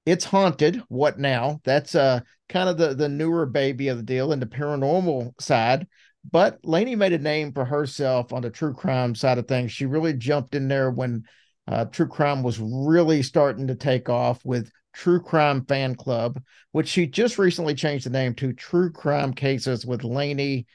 [0.04, 0.82] It's haunted.
[0.88, 1.60] What now?
[1.64, 5.86] That's uh kind of the the newer baby of the deal in the paranormal side.
[6.30, 9.72] But Laney made a name for herself on the true crime side of things.
[9.72, 11.24] She really jumped in there when
[11.68, 16.40] uh, true crime was really starting to take off with True Crime Fan Club,
[16.72, 20.66] which she just recently changed the name to True Crime Cases with Laney.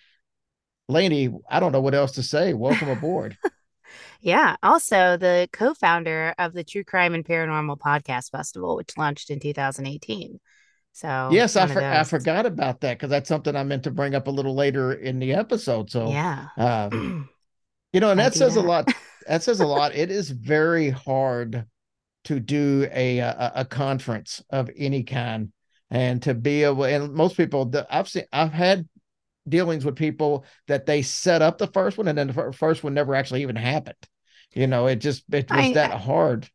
[0.92, 2.54] Laney, I don't know what else to say.
[2.54, 3.38] Welcome aboard.
[4.22, 4.56] yeah.
[4.62, 9.40] Also, the co founder of the True Crime and Paranormal Podcast Festival, which launched in
[9.40, 10.40] 2018.
[10.94, 14.14] So, yes, I, for- I forgot about that because that's something I meant to bring
[14.14, 15.90] up a little later in the episode.
[15.90, 16.48] So, yeah.
[16.58, 16.90] Uh,
[17.94, 18.66] you know, and that says that.
[18.66, 18.92] a lot.
[19.28, 19.94] That says a lot.
[19.94, 21.68] It is very hard
[22.24, 25.52] to do a, a, a conference of any kind
[25.92, 28.88] and to be able and most people I've seen I've had
[29.48, 32.94] dealings with people that they set up the first one and then the first one
[32.94, 33.96] never actually even happened.
[34.54, 36.50] You know, it just it was I, that hard.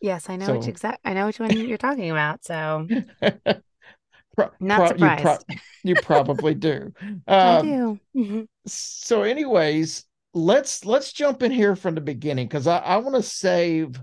[0.00, 2.44] Yes, I know so, which exact I know which one you're talking about.
[2.44, 2.86] So
[3.20, 5.44] pro, not pro, surprised.
[5.48, 6.92] You, pro, you probably do.
[7.26, 8.00] I um, do.
[8.16, 8.42] Mm-hmm.
[8.66, 13.22] So, anyways, let's let's jump in here from the beginning because I, I want to
[13.22, 13.98] save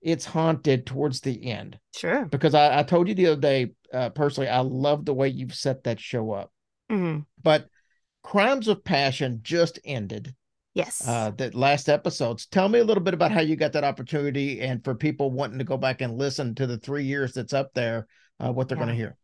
[0.00, 1.78] it's haunted towards the end.
[1.96, 2.26] Sure.
[2.26, 5.54] Because I, I told you the other day, uh, personally, I love the way you've
[5.54, 6.52] set that show up.
[6.90, 7.20] Mm-hmm.
[7.42, 7.68] But
[8.22, 10.34] Crimes of Passion just ended.
[10.74, 11.06] Yes.
[11.06, 12.46] Uh, the last episodes.
[12.46, 15.58] Tell me a little bit about how you got that opportunity, and for people wanting
[15.58, 18.06] to go back and listen to the three years that's up there,
[18.38, 18.84] uh, what they're yeah.
[18.84, 19.16] going to hear.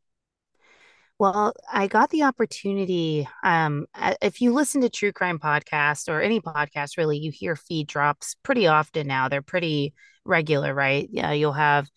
[1.18, 3.29] Well, I got the opportunity.
[3.44, 3.87] Um,
[4.20, 8.35] if you listen to true crime podcast or any podcast, really, you hear feed drops
[8.42, 9.29] pretty often now.
[9.29, 9.94] They're pretty
[10.25, 11.09] regular, right?
[11.12, 11.88] Yeah, you'll have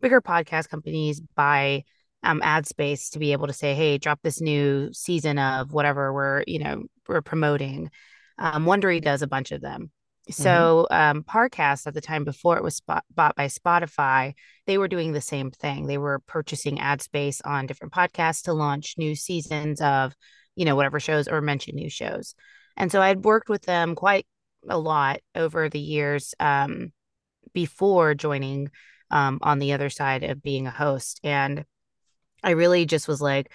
[0.00, 1.84] bigger podcast companies buy
[2.22, 6.12] um, ad space to be able to say, "Hey, drop this new season of whatever
[6.12, 7.90] we're you know we're promoting."
[8.38, 9.90] Um, Wondery does a bunch of them.
[10.30, 10.42] Mm-hmm.
[10.42, 14.34] So um, Parcast at the time before it was spot- bought by Spotify,
[14.66, 15.86] they were doing the same thing.
[15.86, 20.14] They were purchasing ad space on different podcasts to launch new seasons of,
[20.54, 22.34] you know, whatever shows or mention new shows.
[22.76, 24.26] And so I'd worked with them quite
[24.68, 26.92] a lot over the years um,
[27.52, 28.70] before joining
[29.10, 31.20] um, on the other side of being a host.
[31.24, 31.64] And
[32.42, 33.50] I really just was like,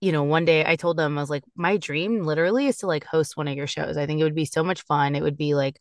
[0.00, 2.86] you know, one day I told them, I was like, my dream literally is to
[2.86, 3.96] like host one of your shows.
[3.96, 5.16] I think it would be so much fun.
[5.16, 5.78] It would be like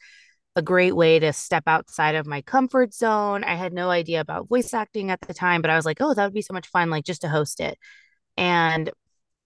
[0.56, 3.43] a great way to step outside of my comfort zone.
[3.43, 6.13] I had no idea about voice acting at the time, but I was like, oh,
[6.13, 7.78] that would be so much fun, like just to host it.
[8.38, 8.91] And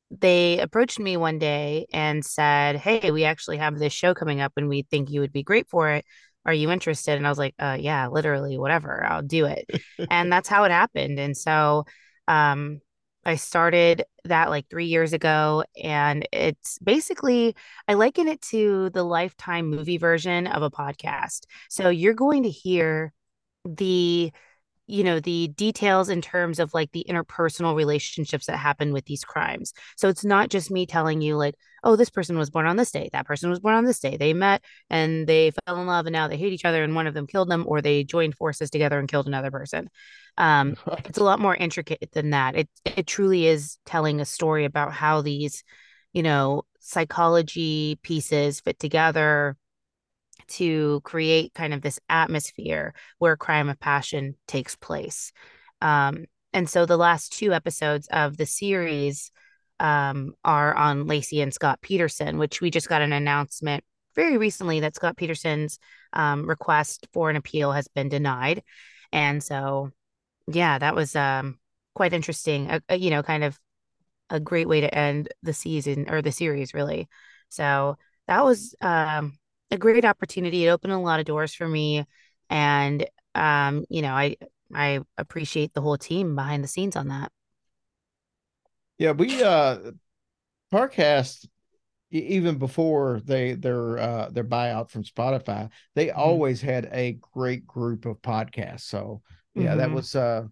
[0.10, 4.54] they approached me one day and said, Hey, we actually have this show coming up
[4.58, 6.06] and we think you would be great for it.
[6.46, 7.18] Are you interested?
[7.18, 9.66] And I was like, uh, yeah, literally, whatever, I'll do it.
[10.10, 11.20] and that's how it happened.
[11.20, 11.86] And so,
[12.32, 12.80] um,
[13.26, 17.56] I started that like three years ago, and it's basically,
[17.88, 21.42] I liken it to the lifetime movie version of a podcast.
[21.70, 23.14] So you're going to hear
[23.66, 24.32] the
[24.92, 29.24] you know the details in terms of like the interpersonal relationships that happen with these
[29.24, 29.74] crimes.
[29.96, 32.92] So it's not just me telling you like oh this person was born on this
[32.92, 36.06] day that person was born on this day they met and they fell in love
[36.06, 38.36] and now they hate each other and one of them killed them or they joined
[38.36, 39.90] forces together and killed another person.
[40.38, 40.76] Um
[41.06, 42.56] it's a lot more intricate than that.
[42.56, 45.64] It it truly is telling a story about how these
[46.12, 49.56] you know psychology pieces fit together
[50.52, 55.32] to create kind of this atmosphere where crime of passion takes place.
[55.82, 59.32] Um, and so the last two episodes of the series
[59.80, 63.84] um, are on Laci and Scott Peterson, which we just got an announcement
[64.16, 65.80] very recently that Scott Peterson's
[66.14, 68.62] um, request for an appeal has been denied.
[69.12, 69.92] And so,
[70.48, 71.58] yeah, that was um,
[71.96, 72.70] quite interesting.
[72.70, 73.58] A, a, you know, kind of
[74.30, 77.08] a great way to end the season or the series, really.
[77.50, 77.98] So
[78.28, 79.38] that was um,
[79.72, 80.66] a great opportunity.
[80.66, 82.06] It opened a lot of doors for me,
[82.50, 84.38] and um, you know, I
[84.74, 87.32] I appreciate the whole team behind the scenes on that.
[88.98, 89.92] Yeah, we uh,
[90.72, 91.48] Parcast
[92.12, 96.20] even before they their uh their buyout from Spotify, they mm-hmm.
[96.20, 98.82] always had a great group of podcasts.
[98.82, 99.22] So
[99.56, 99.78] yeah, mm-hmm.
[99.78, 100.44] that was uh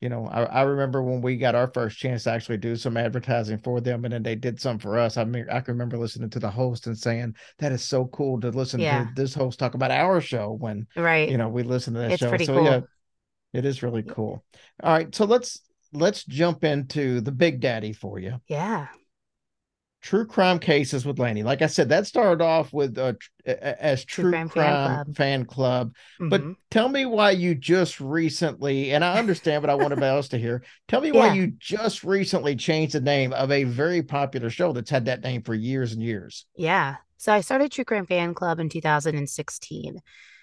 [0.00, 2.96] you know, I, I remember when we got our first chance to actually do some
[2.96, 5.16] advertising for them, and then they did some for us.
[5.16, 8.40] I mean, I can remember listening to the host and saying that is so cool
[8.40, 9.04] to listen yeah.
[9.04, 11.28] to this host talk about our show when, right?
[11.28, 12.28] You know, we listen to that it's show.
[12.28, 12.64] Pretty so cool.
[12.64, 12.80] yeah,
[13.52, 14.44] it is really cool.
[14.82, 15.60] All right, so let's
[15.92, 18.40] let's jump into the Big Daddy for you.
[18.46, 18.86] Yeah.
[20.00, 21.42] True crime cases with Lanny.
[21.42, 25.16] Like I said, that started off with uh, as True, True Crime, Fan Club.
[25.16, 25.88] Fan Club.
[26.20, 26.28] Mm-hmm.
[26.28, 30.28] But tell me why you just recently, and I understand, but I want everybody else
[30.28, 30.62] to hear.
[30.86, 31.18] Tell me yeah.
[31.18, 35.22] why you just recently changed the name of a very popular show that's had that
[35.22, 36.46] name for years and years.
[36.56, 36.96] Yeah.
[37.16, 39.98] So I started True Crime Fan Club in 2016.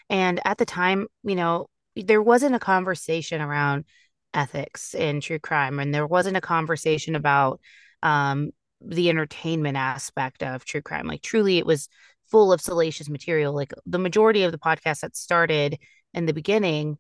[0.10, 3.86] And at the time, you know, there wasn't a conversation around
[4.34, 7.60] ethics in true crime, and there wasn't a conversation about
[8.04, 8.52] um,
[8.86, 11.08] the entertainment aspect of true crime.
[11.08, 11.90] Like, truly, it was
[12.30, 13.54] full of salacious material.
[13.54, 15.78] Like, the majority of the podcasts that started
[16.14, 16.98] in the beginning,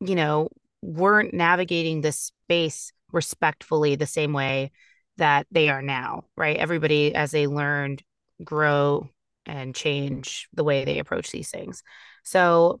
[0.00, 0.48] you know,
[0.82, 4.72] weren't navigating this space respectfully the same way
[5.16, 6.56] that they are now, right?
[6.56, 8.02] Everybody, as they learned,
[8.42, 9.08] grow
[9.46, 11.82] and change the way they approach these things.
[12.24, 12.80] So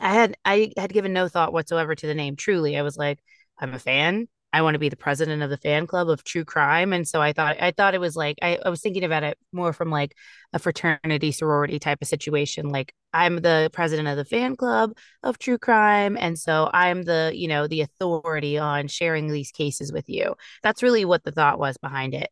[0.00, 2.36] I had I had given no thought whatsoever to the name.
[2.36, 3.20] Truly, I was like,
[3.58, 4.28] I'm a fan.
[4.54, 6.92] I want to be the president of the fan club of true crime.
[6.92, 9.36] And so I thought I thought it was like I, I was thinking about it
[9.50, 10.14] more from like
[10.52, 12.68] a fraternity sorority type of situation.
[12.68, 16.16] Like I'm the president of the fan club of true crime.
[16.16, 20.36] And so I'm the, you know, the authority on sharing these cases with you.
[20.62, 22.30] That's really what the thought was behind it.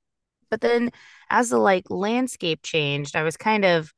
[0.49, 0.91] But then
[1.29, 3.93] as the like landscape changed, I was kind of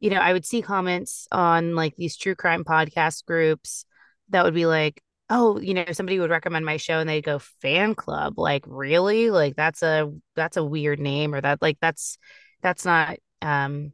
[0.00, 3.84] you know, I would see comments on like these true crime podcast groups
[4.30, 7.38] that would be like, oh, you know, somebody would recommend my show and they'd go
[7.38, 8.38] fan club.
[8.38, 9.30] Like, really?
[9.30, 12.18] Like that's a that's a weird name or that like that's
[12.62, 13.92] that's not um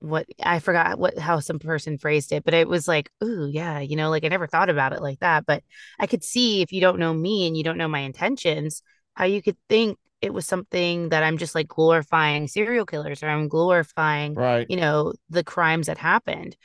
[0.00, 3.80] what I forgot what how some person phrased it, but it was like, ooh, yeah,
[3.80, 5.44] you know, like I never thought about it like that.
[5.46, 5.62] But
[5.98, 8.82] I could see if you don't know me and you don't know my intentions,
[9.14, 13.28] how you could think it was something that I'm just like glorifying serial killers or
[13.28, 14.66] I'm glorifying, right.
[14.68, 16.56] you know, the crimes that happened.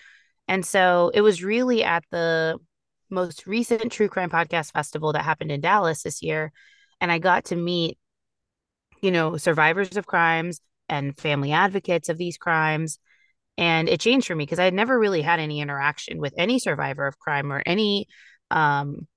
[0.47, 2.58] And so it was really at the
[3.16, 6.51] most recent true crime podcast festival that happened in Dallas this year.
[7.01, 7.97] And I got to meet,
[9.01, 12.99] you know, survivors of crimes and family advocates of these crimes.
[13.57, 16.59] And it changed for me because I had never really had any interaction with any
[16.59, 18.07] survivor of crime or any
[18.51, 19.07] um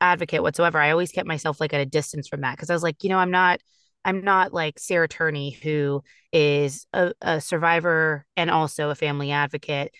[0.00, 0.78] advocate whatsoever.
[0.78, 3.10] I always kept myself like at a distance from that because I was like, you
[3.10, 3.60] know, I'm not
[4.04, 9.92] I'm not like Sarah Turney, who is a, a, survivor and also a family advocate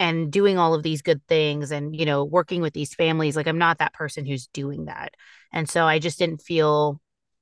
[0.00, 3.36] and doing all of these good things and, you know, working with these families.
[3.36, 5.14] Like, I'm not that person who's doing that.
[5.52, 7.00] And so I just didn't feel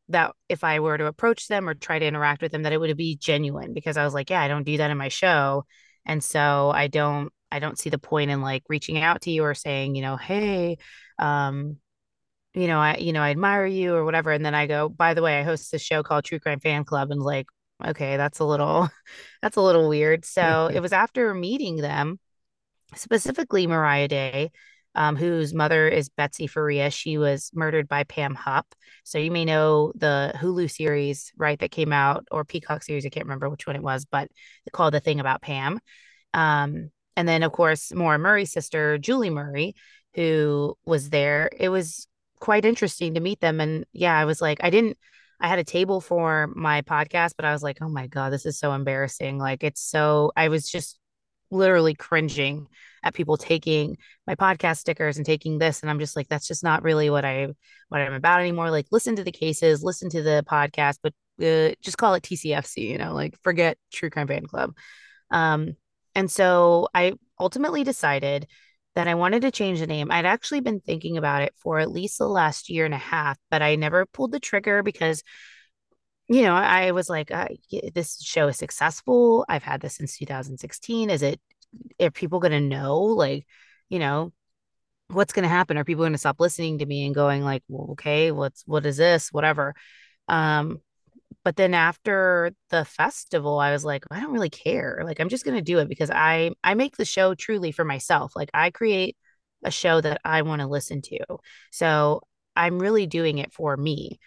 [0.09, 2.79] that if I were to approach them or try to interact with them, that it
[2.79, 5.65] would be genuine because I was like, yeah, I don't do that in my show.
[6.07, 9.43] And so I don't, I don't see the point in like reaching out to you
[9.43, 10.79] or saying, you know, hey,
[11.19, 11.77] um,
[12.55, 14.31] you know, I, you know, I admire you or whatever.
[14.31, 16.85] And then I go, by the way, I host this show called True Crime Fan
[16.85, 17.11] Club.
[17.11, 17.47] And like,
[17.85, 18.89] okay, that's a little,
[19.43, 20.25] that's a little weird.
[20.25, 22.19] So it was after meeting them,
[22.95, 24.51] specifically Mariah Day,
[24.95, 26.91] um, whose mother is Betsy Faria.
[26.91, 28.75] She was murdered by Pam Hupp.
[29.05, 33.05] So you may know the Hulu series, right, that came out, or Peacock series.
[33.05, 34.31] I can't remember which one it was, but
[34.73, 35.81] called The Thing About Pam.
[36.33, 39.75] Um, and then, of course, Maura Murray's sister, Julie Murray,
[40.15, 41.51] who was there.
[41.57, 42.07] It was
[42.41, 43.61] quite interesting to meet them.
[43.61, 44.97] And yeah, I was like, I didn't,
[45.41, 48.47] I had a table for my podcast, but I was like, oh my God, this
[48.47, 49.39] is so embarrassing.
[49.39, 50.99] Like, it's so, I was just
[51.51, 52.69] literally cringing
[53.03, 55.81] at people taking my podcast stickers and taking this.
[55.81, 57.49] And I'm just like, that's just not really what I,
[57.89, 58.71] what I'm about anymore.
[58.71, 62.79] Like, listen to the cases, listen to the podcast, but uh, just call it TCFC,
[62.89, 64.75] you know, like forget True Crime Fan Club.
[65.31, 65.77] Um,
[66.15, 68.47] and so I ultimately decided
[68.95, 70.11] that I wanted to change the name.
[70.11, 73.37] I'd actually been thinking about it for at least the last year and a half,
[73.51, 75.23] but I never pulled the trigger because,
[76.29, 77.49] you know, I was like, uh,
[77.95, 79.45] this show is successful.
[79.49, 81.11] I've had this since 2016.
[81.11, 81.41] Is it,
[82.01, 83.01] are people going to know?
[83.03, 83.47] Like,
[83.89, 84.33] you know,
[85.09, 85.79] what's going to happen?
[85.79, 88.87] Are people going to stop listening to me and going like, well, okay, what's, what
[88.87, 89.33] is this?
[89.33, 89.75] Whatever.
[90.29, 90.81] Um,
[91.47, 95.45] but then after the festival i was like i don't really care like i'm just
[95.45, 98.71] going to do it because i i make the show truly for myself like i
[98.71, 99.17] create
[99.65, 101.21] a show that i want to listen to
[101.71, 102.21] so
[102.57, 104.19] i'm really doing it for me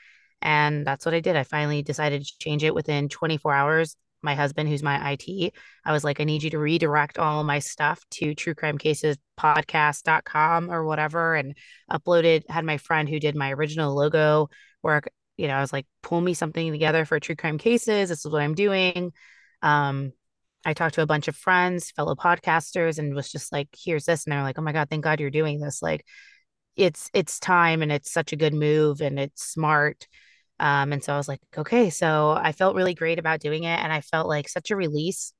[0.41, 4.35] and that's what i did i finally decided to change it within 24 hours my
[4.35, 5.53] husband who's my it
[5.85, 9.17] i was like i need you to redirect all my stuff to true crime cases
[9.39, 11.55] podcast.com or whatever and
[11.91, 14.49] uploaded had my friend who did my original logo
[14.83, 15.09] work
[15.39, 18.09] you know, I was like, pull me something together for true crime cases.
[18.09, 19.13] This is what I'm doing.
[19.61, 20.11] Um,
[20.65, 24.25] I talked to a bunch of friends, fellow podcasters, and was just like, here's this.
[24.25, 25.81] And they're like, oh my God, thank God you're doing this.
[25.81, 26.05] Like
[26.75, 30.07] it's it's time and it's such a good move and it's smart.
[30.59, 31.89] Um, and so I was like, okay.
[31.89, 33.79] So I felt really great about doing it.
[33.79, 35.33] And I felt like such a release.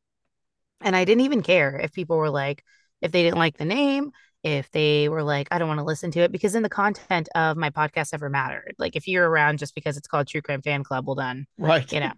[0.81, 2.63] And I didn't even care if people were like,
[3.01, 4.11] if they didn't like the name,
[4.43, 7.27] if they were like, I don't want to listen to it because then the content
[7.35, 8.75] of my podcast ever mattered.
[8.77, 11.45] Like if you're around just because it's called True Crime Fan Club, well done.
[11.57, 11.91] Right.
[11.91, 12.13] You know,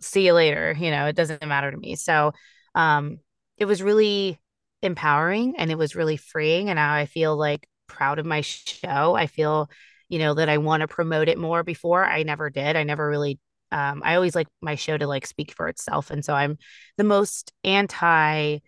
[0.00, 0.76] see you later.
[0.78, 1.96] You know, it doesn't matter to me.
[1.96, 2.32] So
[2.74, 3.18] um
[3.56, 4.38] it was really
[4.82, 6.68] empowering and it was really freeing.
[6.70, 9.16] And now I feel like proud of my show.
[9.16, 9.68] I feel,
[10.08, 12.04] you know, that I want to promote it more before.
[12.04, 12.76] I never did.
[12.76, 13.38] I never really
[13.70, 16.10] um I always like my show to like speak for itself.
[16.10, 16.58] And so I'm
[16.96, 18.58] the most anti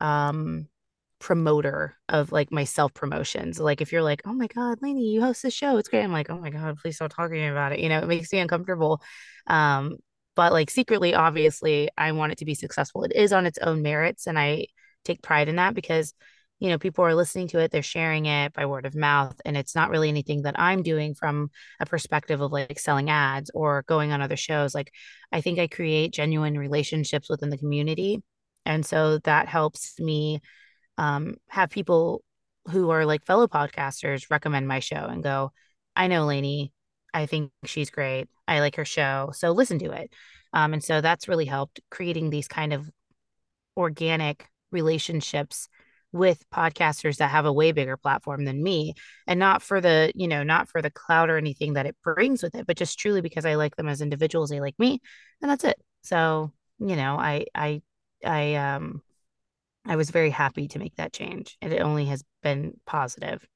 [0.00, 0.68] um
[1.18, 3.58] promoter of like my self promotions.
[3.58, 5.76] Like if you're like, oh my God, Lainey, you host this show.
[5.78, 6.04] It's great.
[6.04, 7.80] I'm like, oh my God, please stop talking about it.
[7.80, 9.02] You know, it makes me uncomfortable.
[9.46, 9.96] Um,
[10.34, 13.04] but like secretly, obviously, I want it to be successful.
[13.04, 14.26] It is on its own merits.
[14.26, 14.66] And I
[15.04, 16.12] take pride in that because,
[16.58, 19.38] you know, people are listening to it, they're sharing it by word of mouth.
[19.44, 21.50] And it's not really anything that I'm doing from
[21.80, 24.74] a perspective of like selling ads or going on other shows.
[24.74, 24.90] Like
[25.30, 28.22] I think I create genuine relationships within the community.
[28.64, 30.40] And so that helps me
[30.98, 32.22] um, have people
[32.70, 35.52] who are like fellow podcasters recommend my show and go,
[35.94, 36.72] I know Lainey.
[37.12, 38.28] I think she's great.
[38.48, 39.30] I like her show.
[39.34, 40.10] So listen to it.
[40.52, 42.90] Um, and so that's really helped creating these kind of
[43.76, 45.68] organic relationships
[46.12, 48.94] with podcasters that have a way bigger platform than me
[49.26, 52.42] and not for the you know not for the cloud or anything that it brings
[52.42, 55.00] with it but just truly because i like them as individuals they like me
[55.42, 57.82] and that's it so you know i i
[58.24, 59.02] i um
[59.86, 61.56] I was very happy to make that change.
[61.62, 63.46] And it only has been positive.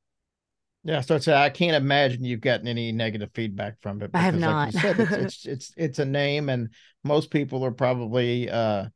[0.82, 4.12] Yeah, so it's I can't imagine you've gotten any negative feedback from it.
[4.14, 4.72] I have not.
[4.72, 6.70] Like said, it's, it's it's it's a name, and
[7.05, 8.86] most people are probably uh,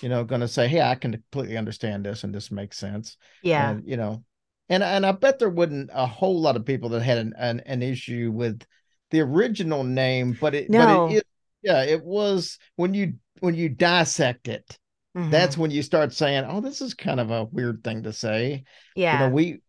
[0.00, 3.16] you know, going to say, "Hey, I can completely understand this, and this makes sense."
[3.42, 4.24] Yeah, and, you know,
[4.68, 7.60] and and I bet there wouldn't a whole lot of people that had an an,
[7.60, 8.62] an issue with
[9.10, 10.76] the original name, but it no.
[10.76, 11.26] but it,
[11.62, 14.78] yeah, it was when you when you dissect it
[15.14, 15.30] Mhm.
[15.30, 18.64] that's when you start saying, "Oh, this is kind of a weird thing to say."
[18.94, 19.12] yeah.
[19.12, 19.60] You know, we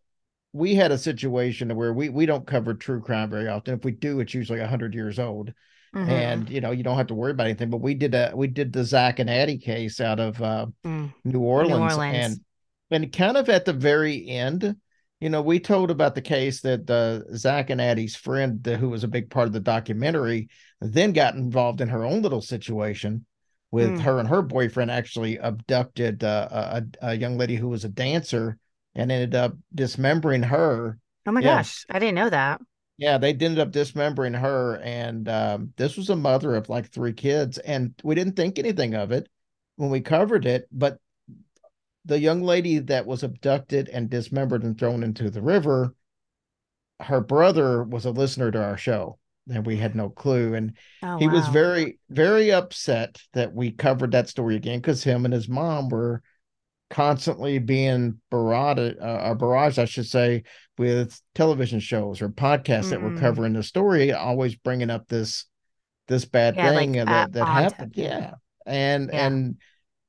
[0.53, 3.75] we had a situation where we we don't cover true crime very often.
[3.75, 5.53] If we do, it's usually hundred years old,
[5.97, 6.07] Mhm.
[6.09, 7.69] and you know you don't have to worry about anything.
[7.69, 11.13] But we did a we did the Zach and Addie case out of uh, Mm.
[11.23, 12.15] New Orleans, Orleans.
[12.91, 14.75] and and kind of at the very end.
[15.19, 19.03] You know, we told about the case that uh, Zach and Addie's friend, who was
[19.03, 23.25] a big part of the documentary, then got involved in her own little situation
[23.71, 24.01] with Mm.
[24.01, 26.47] her and her boyfriend actually abducted uh,
[27.01, 28.57] a, a young lady who was a dancer
[28.93, 30.99] and ended up dismembering her.
[31.25, 31.57] oh my yeah.
[31.57, 32.61] gosh, I didn't know that.
[32.97, 37.13] Yeah, they ended up dismembering her, and um, this was a mother of like three
[37.13, 39.29] kids, and we didn't think anything of it
[39.75, 40.67] when we covered it.
[40.71, 40.99] But
[42.05, 45.93] the young lady that was abducted and dismembered and thrown into the river,
[47.01, 50.55] her brother was a listener to our show, and we had no clue.
[50.55, 50.73] And
[51.03, 55.33] Oh, he was very very upset that we covered that story again because him and
[55.33, 56.23] his mom were
[56.89, 60.43] constantly being barraged, uh, barraged, I should say,
[60.77, 63.19] with television shows or podcasts that were Mm.
[63.19, 65.45] covering the story, always bringing up this
[66.07, 67.93] this bad Yeah, like, thing uh, uh, that that happened.
[67.95, 68.35] Yeah,
[68.65, 69.29] and Yeah.
[69.29, 69.57] and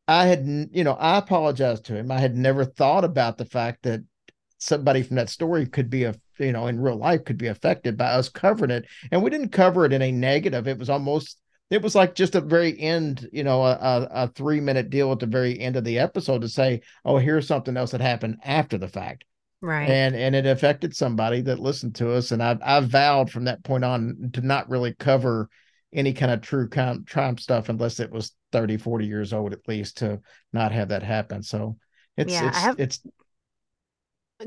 [0.08, 2.10] I had, you know, I apologized to him.
[2.10, 4.02] I had never thought about the fact that
[4.58, 7.96] somebody from that story could be a you know in real life could be affected
[7.96, 11.38] by us covering it and we didn't cover it in a negative it was almost
[11.70, 15.12] it was like just a very end you know a, a, a three minute deal
[15.12, 18.36] at the very end of the episode to say oh here's something else that happened
[18.44, 19.24] after the fact
[19.60, 19.88] right.
[19.88, 23.62] and and it affected somebody that listened to us and i i vowed from that
[23.64, 25.48] point on to not really cover
[25.90, 29.66] any kind of true crime, crime stuff unless it was 30 40 years old at
[29.66, 30.20] least to
[30.52, 31.76] not have that happen so
[32.16, 33.00] it's Yeah, I it's have- it's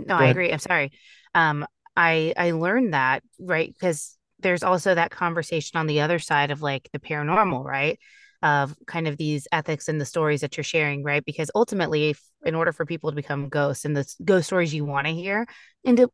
[0.08, 0.52] no, I agree.
[0.52, 0.92] I'm sorry.
[1.36, 1.66] Um,
[1.96, 6.62] I I learned that right because there's also that conversation on the other side of
[6.62, 8.00] like the paranormal, right?
[8.42, 11.24] Of kind of these ethics and the stories that you're sharing, right?
[11.24, 14.86] Because ultimately, if, in order for people to become ghosts and the ghost stories you
[14.86, 15.46] want to hear,
[15.86, 16.12] end up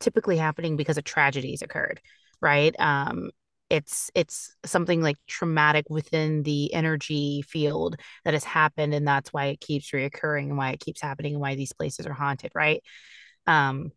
[0.00, 2.00] typically happening because of tragedies occurred,
[2.40, 2.74] right?
[2.78, 3.30] Um,
[3.68, 9.46] it's it's something like traumatic within the energy field that has happened, and that's why
[9.46, 12.82] it keeps reoccurring and why it keeps happening and why these places are haunted, right?
[13.46, 13.90] Um,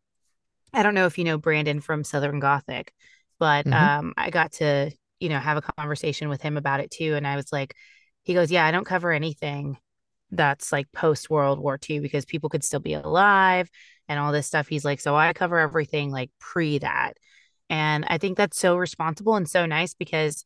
[0.74, 2.94] I don't know if you know Brandon from Southern Gothic,
[3.40, 3.74] but Mhm.
[3.74, 7.16] um, I got to, you know, have a conversation with him about it too.
[7.16, 7.76] And I was like,
[8.24, 9.78] he goes, Yeah, I don't cover anything
[10.32, 13.70] that's like post World War II because people could still be alive
[14.08, 14.68] and all this stuff.
[14.68, 17.14] He's like, So I cover everything like pre that.
[17.70, 20.46] And I think that's so responsible and so nice because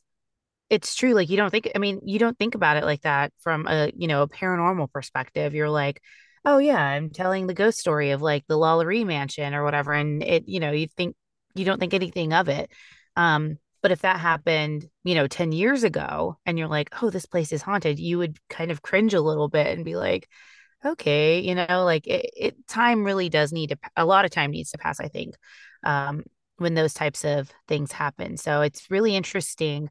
[0.69, 1.13] it's true.
[1.13, 3.91] Like you don't think, I mean, you don't think about it like that from a,
[3.95, 5.53] you know, a paranormal perspective.
[5.53, 6.01] You're like,
[6.45, 9.93] oh yeah, I'm telling the ghost story of like the Lalaurie mansion or whatever.
[9.93, 11.15] And it, you know, you think
[11.55, 12.71] you don't think anything of it.
[13.15, 17.25] Um, but if that happened, you know, 10 years ago and you're like, oh, this
[17.25, 20.27] place is haunted, you would kind of cringe a little bit and be like,
[20.85, 24.51] okay, you know, like it, it time really does need to a lot of time
[24.51, 25.35] needs to pass, I think,
[25.83, 26.23] um,
[26.57, 28.37] when those types of things happen.
[28.37, 29.89] So it's really interesting,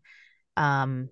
[0.56, 1.10] um,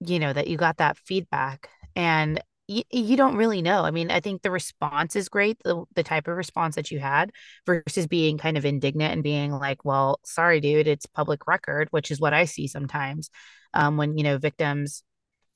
[0.00, 3.82] you know, that you got that feedback and you, you don't really know.
[3.82, 7.00] I mean, I think the response is great, the the type of response that you
[7.00, 7.32] had
[7.66, 12.10] versus being kind of indignant and being like, well, sorry, dude, it's public record, which
[12.10, 13.30] is what I see sometimes
[13.74, 15.02] um, when, you know, victims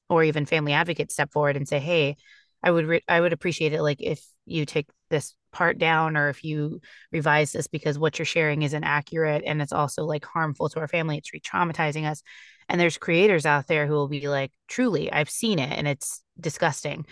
[0.08, 2.16] or even family advocates step forward and say, hey,
[2.62, 6.28] I would re- I would appreciate it like if you take this part down or
[6.28, 6.80] if you
[7.12, 10.88] revise this because what you're sharing isn't accurate and it's also like harmful to our
[10.88, 12.22] family it's re-traumatizing us
[12.68, 16.22] and there's creators out there who will be like truly I've seen it and it's
[16.40, 17.06] disgusting.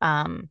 [0.00, 0.50] Um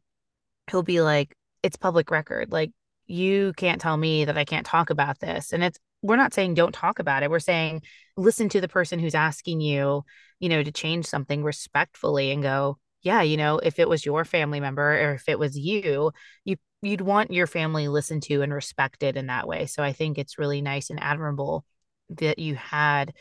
[0.71, 2.51] who'll be like it's public record.
[2.51, 2.71] Like
[3.07, 5.53] you can't tell me that I can't talk about this.
[5.53, 7.29] And it's we're not saying don't talk about it.
[7.29, 7.81] We're saying
[8.17, 10.03] listen to the person who's asking you
[10.39, 14.25] you know to change something respectfully and go yeah, you know, if it was your
[14.25, 16.11] family member or if it was you,
[16.43, 19.67] you you'd want your family listened to and respected in that way.
[19.67, 21.65] So I think it's really nice and admirable
[22.09, 23.13] that you had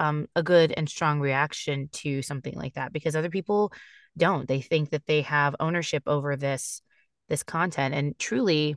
[0.00, 3.72] um, a good and strong reaction to something like that because other people
[4.16, 4.48] don't.
[4.48, 6.82] They think that they have ownership over this
[7.28, 7.94] this content.
[7.94, 8.74] And truly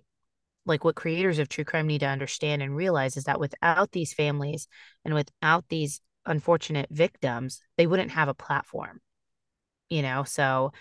[0.66, 4.14] like what creators of true crime need to understand and realize is that without these
[4.14, 4.68] families
[5.04, 9.02] and without these unfortunate victims, they wouldn't have a platform
[9.94, 10.24] you know?
[10.24, 10.72] So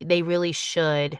[0.00, 1.18] they really should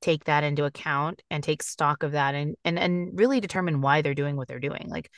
[0.00, 4.02] take that into account and take stock of that and and and really determine why
[4.02, 4.86] they're doing what they're doing.
[4.88, 5.10] Like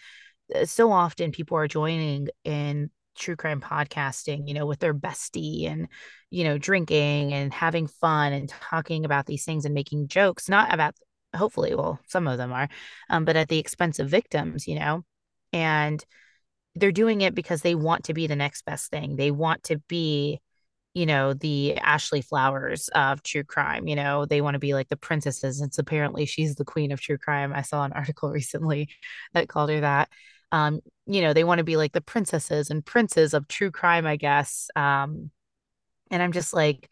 [0.64, 5.88] so often people are joining in true crime podcasting you know with their bestie and
[6.30, 10.72] you know drinking and having fun and talking about these things and making jokes not
[10.74, 10.94] about
[11.34, 12.68] hopefully well some of them are
[13.10, 15.04] um, but at the expense of victims you know
[15.52, 16.04] and
[16.74, 19.78] they're doing it because they want to be the next best thing they want to
[19.88, 20.40] be
[20.94, 23.88] you know, the Ashley Flowers of true crime.
[23.88, 25.60] You know, they want to be like the princesses.
[25.60, 27.52] It's apparently she's the queen of true crime.
[27.52, 28.88] I saw an article recently
[29.34, 30.08] that called her that.
[30.54, 34.06] Um, you know, they want to be like the princesses and princes of true crime,
[34.06, 34.70] I guess.
[34.76, 35.30] Um,
[36.10, 36.88] and I'm just like,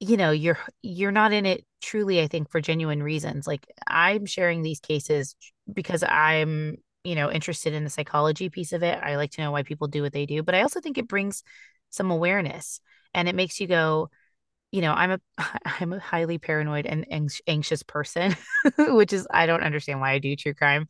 [0.00, 3.46] you know, you're you're not in it truly, I think, for genuine reasons.
[3.46, 5.34] Like I'm sharing these cases
[5.72, 9.52] because I'm you know interested in the psychology piece of it i like to know
[9.52, 11.44] why people do what they do but i also think it brings
[11.90, 12.80] some awareness
[13.14, 14.10] and it makes you go
[14.72, 15.20] you know i'm a
[15.80, 17.06] i'm a highly paranoid and
[17.46, 18.36] anxious person
[18.78, 20.88] which is i don't understand why i do true crime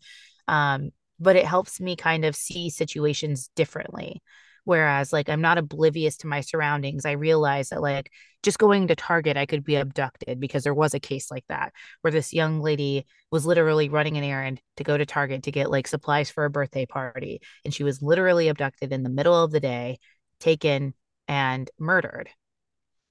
[0.49, 0.91] um
[1.21, 4.23] but it helps me kind of see situations differently.
[4.64, 8.12] Whereas like i'm not oblivious to my surroundings i realize that like
[8.43, 11.73] just going to target i could be abducted because there was a case like that
[12.03, 15.71] where this young lady was literally running an errand to go to target to get
[15.71, 19.53] like supplies for a birthday party and she was literally abducted in the middle of
[19.53, 19.99] the day
[20.39, 20.93] taken
[21.29, 22.29] and murdered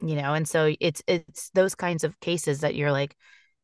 [0.01, 0.33] you know?
[0.33, 3.15] And so it's it's those kinds of cases that you're like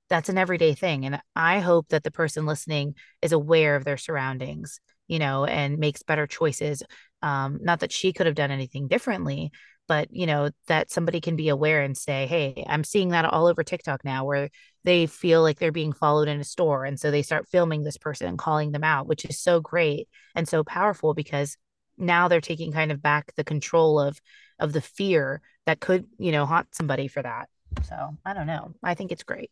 [0.10, 3.98] that's an everyday thing and i hope that the person listening is aware of their
[3.98, 6.84] surroundings you know and makes better choices.
[7.22, 9.52] Um not that she could have done anything differently
[9.88, 13.48] but you know that somebody can be aware and say hey i'm seeing that all
[13.48, 14.50] over tiktok now where
[14.84, 17.98] they feel like they're being followed in a store and so they start filming this
[17.98, 21.58] person and calling them out which is so great and so powerful because
[21.98, 24.20] now they're taking kind of back the control of
[24.60, 27.50] of the fear that could you know haunt somebody for that.
[27.88, 28.74] So i don't know.
[28.84, 29.52] I think it's great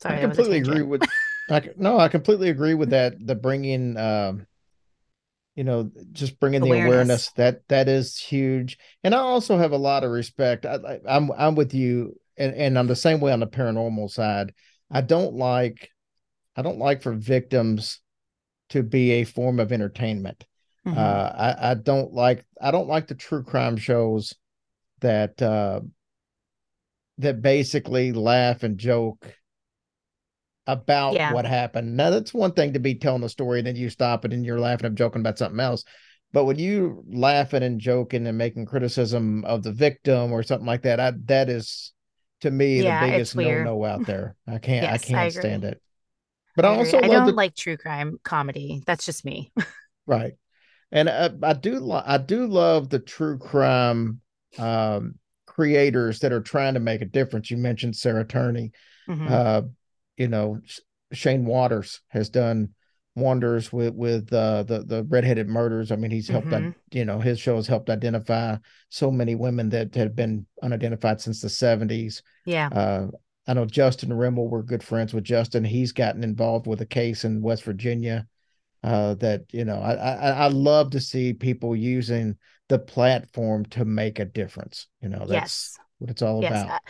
[0.00, 1.02] Sorry, i completely agree with
[1.50, 4.46] I, no i completely agree with that the bringing um
[5.54, 6.82] you know just bringing awareness.
[6.82, 10.74] the awareness that that is huge and i also have a lot of respect I,
[10.74, 14.52] I, i'm i'm with you and, and i'm the same way on the paranormal side
[14.90, 15.90] i don't like
[16.56, 18.00] i don't like for victims
[18.70, 20.44] to be a form of entertainment
[20.88, 20.98] Mm-hmm.
[20.98, 24.34] Uh, I, I don't like I don't like the true crime shows
[25.00, 25.80] that uh,
[27.18, 29.34] that basically laugh and joke
[30.68, 31.32] about yeah.
[31.32, 31.96] what happened.
[31.96, 34.46] Now that's one thing to be telling the story and then you stop it and
[34.46, 35.82] you're laughing and joking about something else.
[36.32, 40.82] But when you laughing and joking and making criticism of the victim or something like
[40.82, 41.92] that, I, that is
[42.42, 44.36] to me yeah, the biggest no no out there.
[44.46, 45.82] I can't yes, I can't I stand it.
[46.54, 47.32] But I, I also I don't the...
[47.32, 48.82] like true crime comedy.
[48.86, 49.50] That's just me.
[50.06, 50.34] right
[50.90, 54.20] and uh, I do lo- I do love the true crime
[54.58, 55.16] um,
[55.46, 57.50] creators that are trying to make a difference.
[57.50, 58.72] You mentioned Sarah Turney,
[59.08, 59.26] mm-hmm.
[59.28, 59.62] uh,
[60.18, 60.60] you know
[61.12, 62.74] Shane Waters has done
[63.14, 65.90] wonders with with uh, the the redheaded murders.
[65.90, 66.70] I mean, he's helped mm-hmm.
[66.90, 68.56] you know his show has helped identify
[68.88, 72.22] so many women that had been unidentified since the seventies.
[72.46, 72.68] Yeah.
[72.68, 73.06] Uh,
[73.46, 74.48] I know Justin Rimmel.
[74.48, 75.64] We're good friends with Justin.
[75.64, 78.26] He's gotten involved with a case in West Virginia
[78.82, 82.36] uh, that you know I, I, I love to see people using
[82.68, 84.86] the platform to make a difference.
[85.00, 85.78] You know, that's yes.
[85.98, 86.64] what it's all yes.
[86.64, 86.80] about.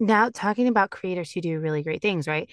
[0.00, 2.48] now talking about creators who do really great things, right?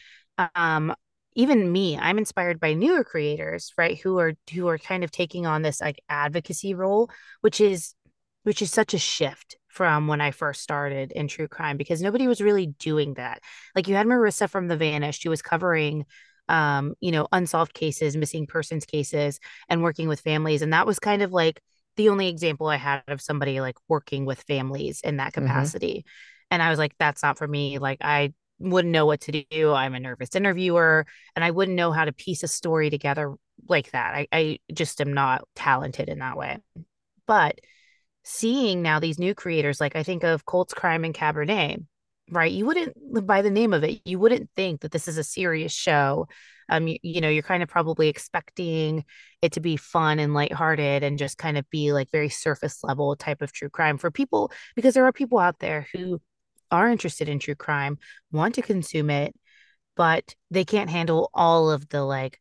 [0.55, 0.93] Um,
[1.35, 3.97] even me, I'm inspired by newer creators, right?
[3.99, 7.09] Who are who are kind of taking on this like advocacy role,
[7.41, 7.93] which is
[8.43, 12.27] which is such a shift from when I first started in true crime because nobody
[12.27, 13.39] was really doing that.
[13.75, 16.05] Like you had Marissa from The Vanished who was covering
[16.49, 20.99] um, you know, unsolved cases, missing persons cases and working with families and that was
[20.99, 21.61] kind of like
[21.95, 25.71] the only example I had of somebody like working with families in that Mm-hmm.
[25.71, 26.03] capacity.
[26.49, 27.77] And I was like that's not for me.
[27.79, 29.73] Like I wouldn't know what to do.
[29.73, 31.05] I'm a nervous interviewer
[31.35, 33.35] and I wouldn't know how to piece a story together
[33.67, 34.13] like that.
[34.15, 36.57] I, I just am not talented in that way.
[37.27, 37.59] But
[38.23, 41.83] seeing now these new creators, like I think of Cults Crime and Cabernet,
[42.29, 42.51] right?
[42.51, 42.95] You wouldn't,
[43.25, 46.27] by the name of it, you wouldn't think that this is a serious show.
[46.69, 49.03] Um, you, you know, you're kind of probably expecting
[49.41, 53.15] it to be fun and lighthearted and just kind of be like very surface level
[53.15, 56.21] type of true crime for people, because there are people out there who
[56.71, 57.97] are interested in true crime,
[58.31, 59.35] want to consume it,
[59.95, 62.39] but they can't handle all of the like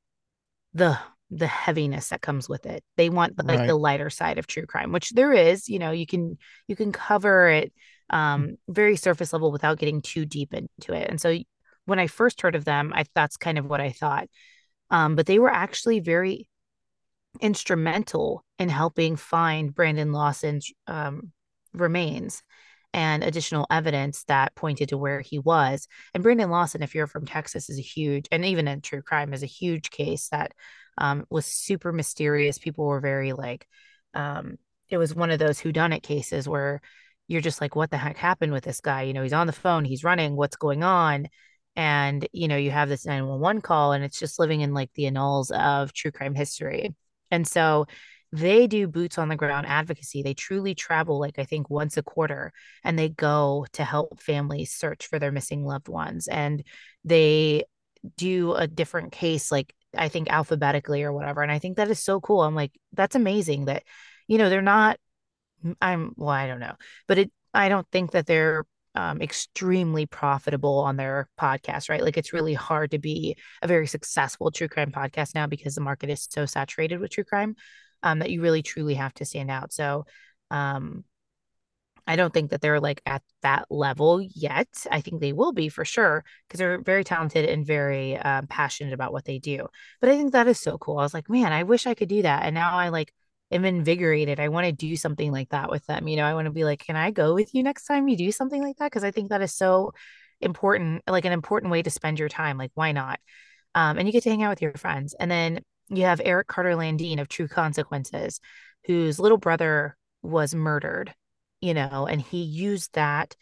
[0.74, 0.98] the
[1.30, 2.82] the heaviness that comes with it.
[2.96, 3.66] They want like Right.
[3.66, 6.92] the lighter side of true crime, which there is, you know, you can you can
[6.92, 7.72] cover it
[8.10, 11.08] um very surface level without getting too deep into it.
[11.08, 11.36] And so
[11.86, 14.28] when I first heard of them, I that's kind of what I thought.
[14.90, 16.48] Um but they were actually very
[17.40, 21.32] instrumental in helping find Brandon Lawson's um
[21.72, 22.42] remains
[22.92, 25.86] and additional evidence that pointed to where he was.
[26.14, 29.32] And Brandon Lawson, if you're from Texas, is a huge, and even in true crime,
[29.32, 30.52] is a huge case that
[30.98, 32.58] um, was super mysterious.
[32.58, 33.66] People were very like,
[34.14, 36.80] um, it was one of those whodunit cases where
[37.28, 39.02] you're just like, what the heck happened with this guy?
[39.02, 41.28] You know, he's on the phone, he's running, what's going on?
[41.76, 45.06] And, you know, you have this 911 call and it's just living in like the
[45.06, 46.94] annals of true crime history.
[47.30, 47.86] And so
[48.32, 50.22] they do boots on the ground advocacy.
[50.22, 52.52] They truly travel, like I think once a quarter,
[52.84, 56.28] and they go to help families search for their missing loved ones.
[56.28, 56.62] And
[57.04, 57.64] they
[58.16, 61.42] do a different case, like I think alphabetically or whatever.
[61.42, 62.42] And I think that is so cool.
[62.42, 63.82] I'm like, that's amazing that,
[64.28, 64.98] you know, they're not,
[65.80, 66.76] I'm, well, I don't know,
[67.08, 68.64] but it, I don't think that they're
[68.94, 72.02] um, extremely profitable on their podcast, right?
[72.02, 75.80] Like it's really hard to be a very successful true crime podcast now because the
[75.80, 77.56] market is so saturated with true crime
[78.02, 79.72] um, that you really truly have to stand out.
[79.72, 80.06] So,
[80.50, 81.04] um,
[82.06, 84.68] I don't think that they're like at that level yet.
[84.90, 88.92] I think they will be for sure because they're very talented and very um, passionate
[88.92, 89.68] about what they do.
[90.00, 90.98] But I think that is so cool.
[90.98, 92.44] I was like, man, I wish I could do that.
[92.44, 93.12] And now I like
[93.52, 94.40] am invigorated.
[94.40, 96.08] I want to do something like that with them.
[96.08, 98.16] You know, I want to be like, can I go with you next time you
[98.16, 98.86] do something like that?
[98.86, 99.92] Because I think that is so
[100.40, 102.58] important, like an important way to spend your time.
[102.58, 103.20] Like, why not?
[103.74, 105.14] Um, and you get to hang out with your friends.
[105.14, 105.60] And then
[105.90, 108.40] you have Eric Carter Landine of True Consequences,
[108.86, 111.14] whose little brother was murdered,
[111.60, 113.36] you know, and he used that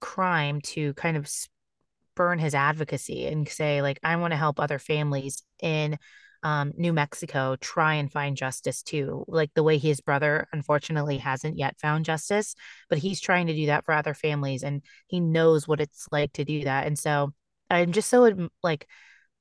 [0.00, 4.78] crime to kind of spurn his advocacy and say, like, I want to help other
[4.78, 5.98] families in
[6.42, 9.24] um, New Mexico try and find justice too.
[9.26, 12.54] Like the way his brother unfortunately hasn't yet found justice,
[12.88, 16.32] but he's trying to do that for other families and he knows what it's like
[16.34, 16.86] to do that.
[16.86, 17.32] And so
[17.68, 18.86] I'm just so like,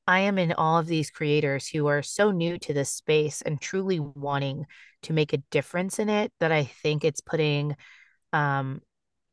[0.08, 3.60] I am in all of these creators who are so new to this space and
[3.60, 4.68] truly wanting
[5.04, 7.76] to make a difference in it that I think it's putting
[8.34, 8.82] um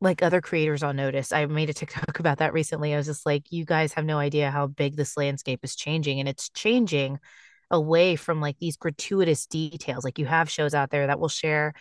[0.01, 1.33] like other creators on notice.
[1.33, 2.93] I made a TikTok about that recently.
[2.93, 6.21] I was just like, you guys have no idea how big this landscape is changing
[6.21, 7.21] and it's changing
[7.71, 10.05] away from like these gratuitous details.
[10.05, 11.75] Like you have shows out there that will share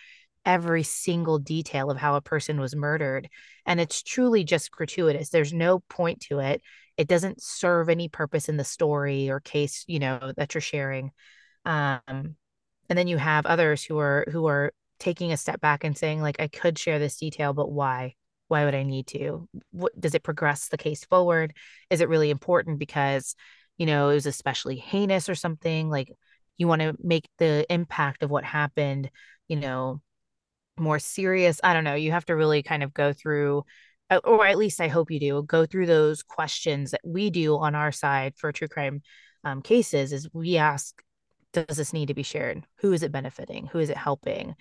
[0.45, 3.29] every single detail of how a person was murdered
[3.65, 5.29] and it's truly just gratuitous.
[5.29, 6.61] There's no point to it.
[6.97, 11.11] It doesn't serve any purpose in the story or case you know that you're sharing.
[11.65, 12.01] Um
[12.89, 16.21] and then you have others who are who are taking a step back and saying
[16.21, 18.15] like i could share this detail but why?
[18.47, 19.47] Why would i need to?
[19.71, 21.53] What does it progress the case forward?
[21.89, 23.35] Is it really important because
[23.77, 25.89] you know it was especially heinous or something?
[25.89, 26.11] Like
[26.57, 29.09] you want to make the impact of what happened
[29.47, 30.01] you know
[30.78, 33.63] more serious i don't know you have to really kind of go through
[34.11, 37.57] uh, or at least I hope you do, go through those questions that we do
[37.57, 39.01] on our side for true crime
[39.45, 40.11] um, cases.
[40.11, 41.01] Is we ask,
[41.53, 42.65] does this need to be shared?
[42.80, 43.67] Who is it benefiting?
[43.67, 44.55] Who is it helping?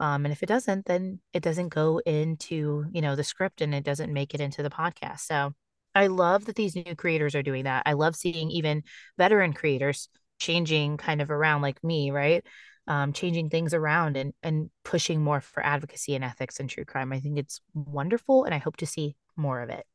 [0.00, 3.74] Um, and if it doesn't, then it doesn't go into you know the script and
[3.74, 5.20] it doesn't make it into the podcast.
[5.20, 5.54] So
[5.94, 7.84] I love that these new creators are doing that.
[7.86, 8.82] I love seeing even
[9.16, 10.08] veteran creators
[10.38, 12.44] changing kind of around like me, right?
[12.88, 17.12] Um, changing things around and and pushing more for advocacy and ethics and true crime.
[17.12, 19.86] I think it's wonderful, and I hope to see more of it.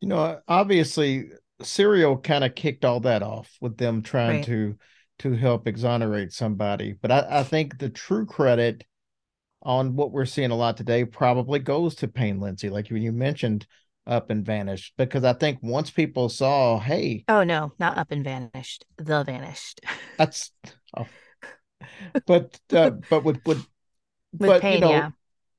[0.00, 1.30] You know, obviously,
[1.62, 4.42] Serial kind of kicked all that off with them trying Right.
[4.42, 4.76] to
[5.20, 6.94] to help exonerate somebody.
[6.94, 8.84] But I, I think the true credit
[9.62, 12.70] on what we're seeing a lot today probably goes to Payne Lindsay.
[12.70, 13.66] Like when you mentioned,
[14.06, 18.22] up and vanished because I think once people saw, hey, Oh no, not up and
[18.24, 18.84] vanished.
[18.96, 19.80] The vanished.
[20.18, 20.52] that's
[20.96, 21.10] oh.
[22.26, 23.66] But uh, but with with
[24.38, 25.10] With but Payne, you know yeah.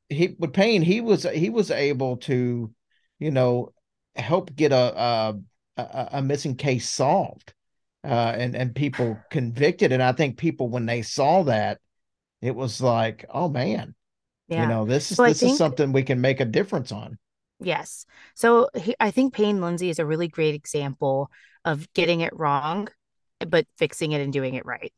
[0.09, 2.71] he with Payne he was he was able to
[3.19, 3.73] you know
[4.15, 5.35] help get a
[5.77, 7.53] a, a, missing case solved
[8.03, 11.79] uh, and and people convicted and I think people when they saw that
[12.41, 13.95] it was like oh man
[14.47, 14.63] Yeah.
[14.63, 17.17] you know this is So this think- is something we can make a difference on
[17.59, 18.05] Yes.
[18.35, 21.31] So he, I think Payne Lindsay is a really great example
[21.63, 22.89] of getting it wrong,
[23.47, 24.91] but fixing it and doing it right.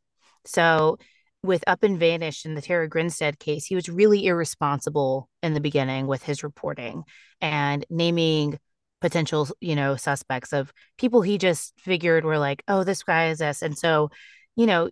[0.46, 0.98] So
[1.46, 5.60] with Up and Vanished in the Tara Grinstead case, he was really irresponsible in the
[5.60, 7.04] beginning with his reporting
[7.40, 8.58] and naming
[9.00, 13.38] potential, you know, suspects of people he just figured were like, oh, this guy is
[13.38, 13.62] this.
[13.62, 14.10] And so,
[14.56, 14.90] you know,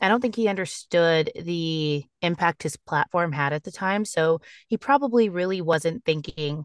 [0.00, 4.04] I don't think he understood the impact his platform had at the time.
[4.04, 6.64] So he probably really wasn't thinking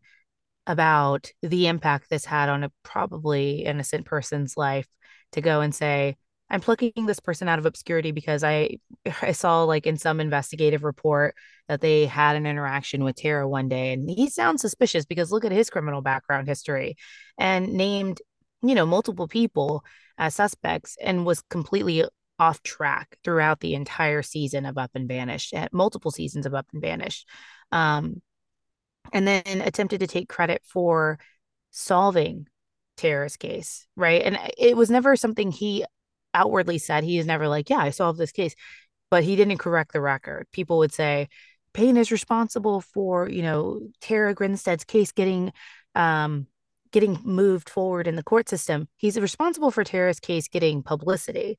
[0.68, 4.88] about the impact this had on a probably innocent person's life
[5.32, 6.16] to go and say,
[6.54, 8.78] I'm plucking this person out of obscurity because I
[9.22, 11.36] I saw like in some investigative report
[11.68, 15.46] that they had an interaction with Tara one day and he sounds suspicious because look
[15.46, 16.96] at his criminal background history
[17.38, 18.22] and named,
[18.62, 19.84] you know, multiple people
[20.18, 22.06] as suspects and was completely
[22.38, 26.68] off track throughout the entire season of Up and Vanished, at multiple seasons of Up
[26.74, 27.28] and Vanished.
[27.72, 28.22] Um,
[29.12, 31.20] and then attempted to take credit for
[31.72, 32.48] solving
[32.98, 34.22] Tara's case, right?
[34.22, 35.86] And it was never something he
[36.34, 37.04] outwardly said.
[37.04, 38.56] He is never like, yeah, I solved this case,
[39.12, 40.48] but he didn't correct the record.
[40.52, 41.30] People would say,
[41.74, 45.52] Payne is responsible for, you know, Tara Grinstead's case getting
[45.96, 46.48] um
[46.92, 48.88] getting moved forward in the court system.
[48.98, 51.58] He's responsible for Tara's case getting publicity.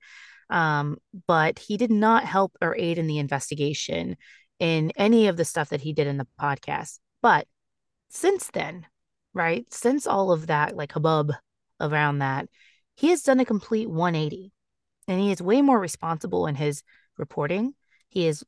[0.48, 4.16] Um, but he did not help or aid in the investigation
[4.60, 7.00] in any of the stuff that he did in the podcast.
[7.20, 7.46] But
[8.08, 8.86] since then,
[9.32, 11.32] right, since all of that like hubbub
[11.80, 12.48] around that,
[12.94, 14.52] he has done a complete 180
[15.09, 16.82] and he is way more responsible in his
[17.18, 17.74] reporting.
[18.09, 18.44] He is,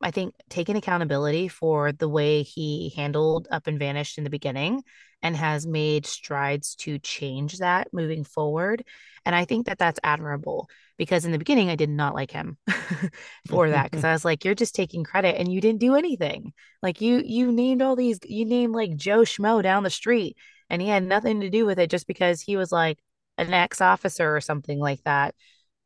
[0.00, 4.82] I think, taken accountability for the way he handled Up and Vanished in the beginning
[5.22, 8.84] and has made strides to change that moving forward.
[9.24, 12.58] And I think that that's admirable because in the beginning, I did not like him
[13.48, 16.52] for that because I was like, you're just taking credit and you didn't do anything.
[16.82, 20.36] Like you, you named all these, you named like Joe Schmo down the street
[20.70, 22.98] and he had nothing to do with it just because he was like
[23.38, 25.34] an ex officer or something like that.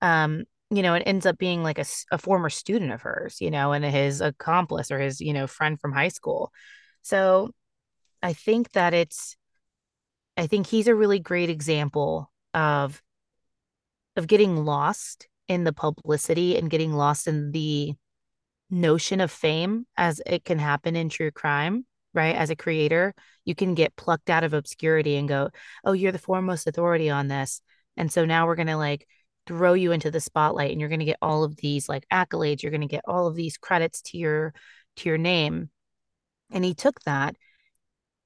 [0.03, 3.73] Um, you know, it ends up being like a former student of hers, you know,
[3.73, 6.53] and his accomplice or his, you know, friend from high school.
[7.03, 7.51] So
[8.23, 9.37] I think that it's,
[10.37, 13.03] I think he's a really great example of,
[14.15, 17.95] of getting lost in the publicity and getting lost in the
[18.71, 21.85] notion of fame as it can happen in true crime,
[22.15, 22.37] right?
[22.37, 23.13] As a creator,
[23.45, 25.51] you can get plucked out of obscurity and go,
[25.85, 27.61] oh, you're the foremost authority on this.
[27.97, 29.09] And so now we're going to like
[29.47, 32.63] throw you into the spotlight and you're going to get all of these like accolades.
[32.63, 34.55] You're going to get all of these credits to your,
[34.97, 35.71] to your name.
[36.53, 37.37] And he took that,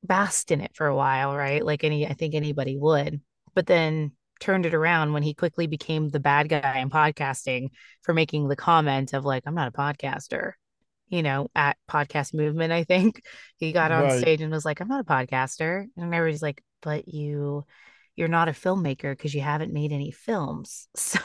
[0.02, 1.64] basked in it for a while, right?
[1.64, 3.20] Like any, I think anybody would,
[3.54, 7.68] but then turned it around when he quickly became the bad guy in podcasting
[8.02, 10.52] for making the comment of like, I'm not a podcaster,
[11.08, 13.22] you know, at podcast movement, I think
[13.56, 14.20] he got on Right.
[14.20, 15.86] stage and was like, I'm not a podcaster.
[15.96, 17.64] And everybody's like, but you,
[18.16, 20.88] you're not a filmmaker because you haven't made any films.
[20.96, 21.20] So,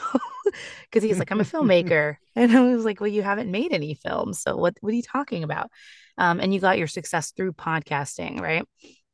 [0.82, 2.16] because he's like, I'm a filmmaker.
[2.34, 4.40] And I was like, well, you haven't made any films.
[4.40, 5.70] So what, what are you talking about?
[6.18, 8.64] Um, and you got your success through podcasting, right?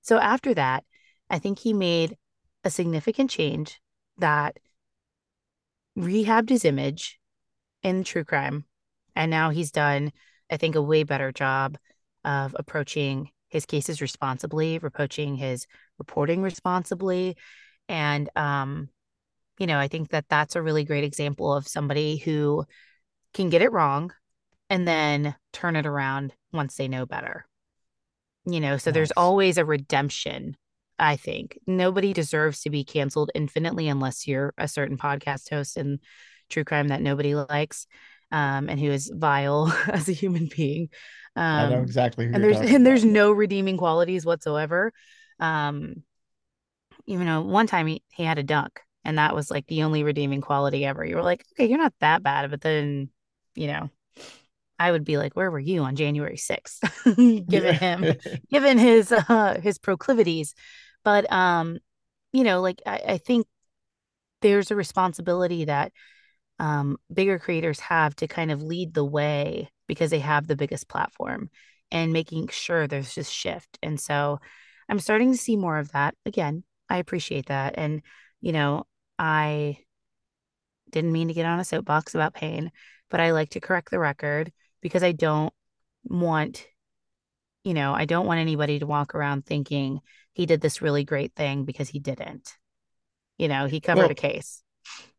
[0.01, 0.85] So after that,
[1.29, 2.17] I think he made
[2.65, 3.81] a significant change
[4.17, 4.57] that
[5.99, 7.19] rehabbed his image
[7.83, 8.65] in true crime.
[9.15, 10.13] And now he's done,
[10.51, 11.77] I think, a way better job
[12.25, 15.67] of approaching his cases responsibly, approaching his
[15.99, 17.37] reporting responsibly.
[17.89, 18.89] And, um,
[19.59, 22.65] you know, I think that that's a really great example of somebody who
[23.35, 24.13] can get it wrong
[24.69, 27.47] and then turn it around once they know better.
[28.45, 30.57] You know, so there's always a redemption
[30.99, 36.01] I think nobody deserves to be canceled infinitely unless you're a certain podcast host in
[36.49, 37.87] true crime that nobody likes,
[38.31, 40.89] um, and who is vile as a human being.
[41.35, 44.93] Um, I know exactly who and there's and there's no redeeming qualities whatsoever.
[45.39, 46.03] Um,
[47.07, 50.03] you know, one time he, he had a dunk, and that was like the only
[50.03, 51.05] redeeming quality ever.
[51.05, 53.11] You were like, okay, you're not that bad, but then,
[53.55, 53.91] you know,
[54.79, 56.83] I would be like, where were you on January 6th?
[57.49, 58.15] given him
[58.51, 60.55] given his uh his proclivities
[61.05, 61.79] but um
[62.33, 63.47] you know like I, I think
[64.43, 65.93] there's a responsibility that
[66.59, 70.89] um bigger creators have to kind of lead the way because they have the biggest
[70.89, 71.51] platform
[71.91, 74.39] and making sure there's just shift and so
[74.89, 76.15] I'm starting to see more of that.
[76.25, 77.75] Again, I appreciate that.
[77.77, 78.03] And,
[78.41, 78.87] you know,
[79.19, 79.79] I
[80.91, 82.71] didn't mean to get on a soapbox about Payne,
[83.11, 85.53] but I like to correct the record because I don't
[86.05, 86.67] want,
[87.65, 90.01] you know, I don't want anybody to walk around thinking
[90.33, 92.53] he did this really great thing because he didn't.
[93.39, 94.63] You know, he covered Well, a case.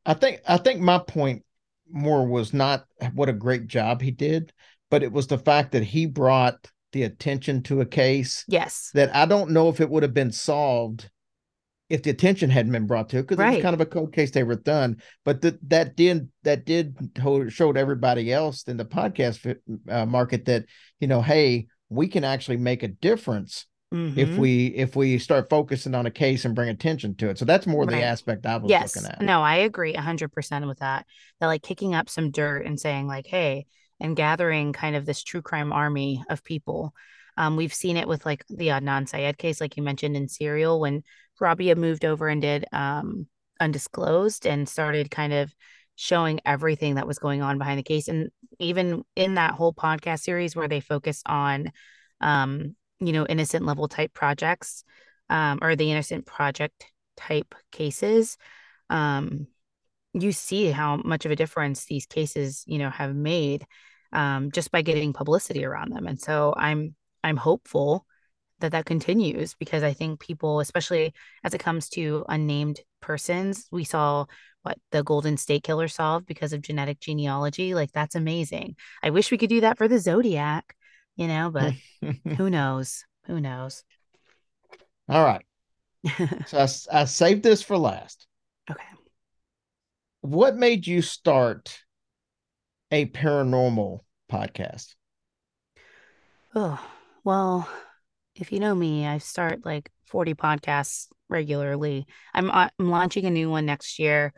[0.06, 1.44] I think I think my point
[1.92, 4.54] more was not what a great job he did,
[4.90, 8.92] but it was the fact that he brought the attention to a case Yes.
[8.94, 11.10] that I don't know if it would have been solved
[11.90, 14.14] if the attention hadn't been brought to it because it was kind of a cold
[14.14, 14.98] case they were done.
[15.24, 19.58] But that that did that did hold, showed everybody else in the podcast
[19.90, 20.66] uh, market that
[21.00, 23.66] you know, hey, we can actually make a difference
[24.16, 24.38] if Mhm.
[24.40, 27.38] we if we start focusing on a case and bring attention to it.
[27.38, 27.98] So that's more Right.
[27.98, 29.22] the aspect I was yes looking at.
[29.22, 31.06] no i agree 100% with that
[31.40, 33.66] that like kicking up some dirt and saying like hey
[34.00, 36.94] and gathering kind of this true crime army of people
[37.38, 40.80] um, we've seen it with like the adnan syed case like you mentioned in serial
[40.80, 41.04] when
[41.40, 43.28] rabia moved over and did um,
[43.60, 45.54] undisclosed and started kind of
[45.98, 48.08] showing everything that was going on behind the case.
[48.08, 48.30] And
[48.60, 51.72] even in that whole podcast series where they focus on
[52.22, 54.84] um, you know innocent level type projects
[55.30, 56.86] um, or the innocent project
[57.16, 58.38] type cases
[58.90, 59.48] um,
[60.14, 63.66] you see how much of a difference these cases you know have made
[64.14, 66.08] um, just by getting publicity around them.
[66.08, 68.06] And so i'm i'm hopeful
[68.60, 71.14] that that continues because i think people especially
[71.44, 74.26] as it comes to unnamed persons we saw
[74.64, 79.32] what the golden state killer solved because of genetic genealogy like that's amazing i wish
[79.32, 80.76] we could do that for the zodiac
[81.16, 81.74] you know but
[82.38, 83.84] who knows who knows
[85.10, 85.46] All right.
[86.46, 88.28] So I saved this for last.
[88.70, 88.98] okay
[90.22, 91.84] What made you start
[92.92, 94.02] a paranormal
[94.32, 94.96] podcast?
[96.54, 96.80] Oh,
[97.28, 97.68] well,
[98.36, 102.08] if you know me, I start like 40 podcasts regularly.
[102.34, 104.34] I'm uh, I'm launching a new one next year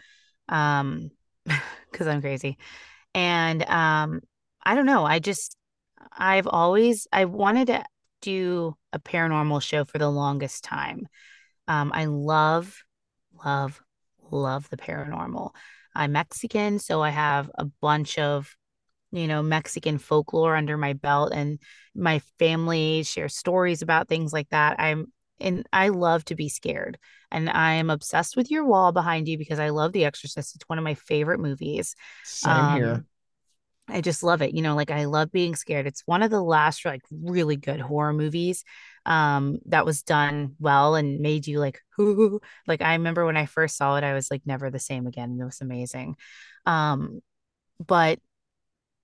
[0.47, 1.11] um
[1.91, 2.57] because I'm crazy.
[3.13, 4.21] And um
[4.65, 5.55] I don't know, I just
[6.17, 7.85] I've always I wanted to
[8.23, 11.07] do a paranormal show for the longest time.
[11.67, 12.75] Um I love
[13.45, 13.79] love
[14.31, 15.51] love the paranormal.
[15.93, 18.57] I'm Mexican, so I have a bunch of
[19.11, 21.59] you know, Mexican folklore under my belt and
[21.95, 24.79] my family shares stories about things like that.
[24.79, 26.97] I'm and I love to be scared.
[27.31, 30.55] And I'm obsessed with your wall behind you because I love The Exorcist.
[30.55, 31.95] It's one of my favorite movies.
[32.23, 32.93] Same here.
[32.93, 33.05] Um,
[33.87, 34.53] I just love it.
[34.53, 35.87] You know, like I love being scared.
[35.87, 38.63] It's one of the last like really good horror movies
[39.05, 43.45] um that was done well and made you like whoo like I remember when I
[43.45, 45.37] first saw it I was like never the same again.
[45.41, 46.15] It was amazing.
[46.65, 47.21] Um
[47.85, 48.19] but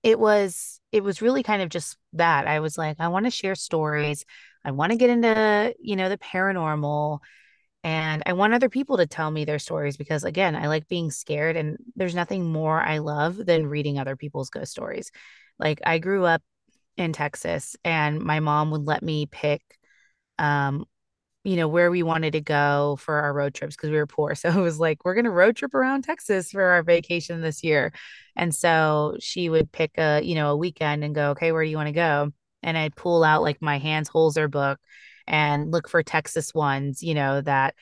[0.06, 2.46] it was it was really kind of just that.
[2.46, 4.24] I was like I want to share stories.
[4.64, 7.18] I want to get into, you know, the paranormal
[7.84, 11.12] and I want other people to tell me their stories because, again, I like being
[11.12, 15.12] scared, and there's nothing more I love than reading other people's ghost stories.
[15.60, 16.42] Like, I grew up
[16.96, 19.62] in Texas, and my mom would let me pick,
[20.38, 20.86] um,
[21.46, 24.34] you know, where we wanted to go for our road trips because we were poor.
[24.34, 27.62] So it was like, we're going to road trip around Texas for our vacation this
[27.62, 27.92] year.
[28.34, 31.70] And so she would pick a, you know, a weekend and go, okay, where do
[31.70, 32.32] you want to go?
[32.64, 34.80] And I'd pull out like my Hans Holzer book
[35.28, 37.76] and look for Texas ones, you know, that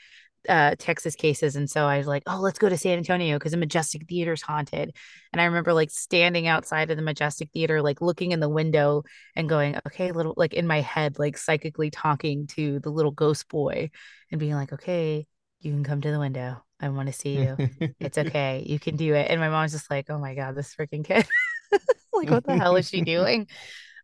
[0.49, 1.57] uh Texas cases.
[1.57, 4.43] And so I was like, oh, let's go to San Antonio because the Majestic Theater's
[4.43, 4.95] haunted.
[5.33, 9.03] And I remember like standing outside of the Majestic Theater, like looking in the window
[9.35, 13.49] and going, okay, little like in my head, like psychically talking to the little ghost
[13.49, 13.91] boy
[14.31, 15.27] and being like, okay,
[15.61, 16.63] you can come to the window.
[16.81, 17.57] I want to see you.
[17.99, 18.63] It's okay.
[18.67, 19.31] You can do it.
[19.31, 21.27] And my mom's just like, oh my God, this freaking kid.
[22.13, 23.47] like, what the hell is she doing?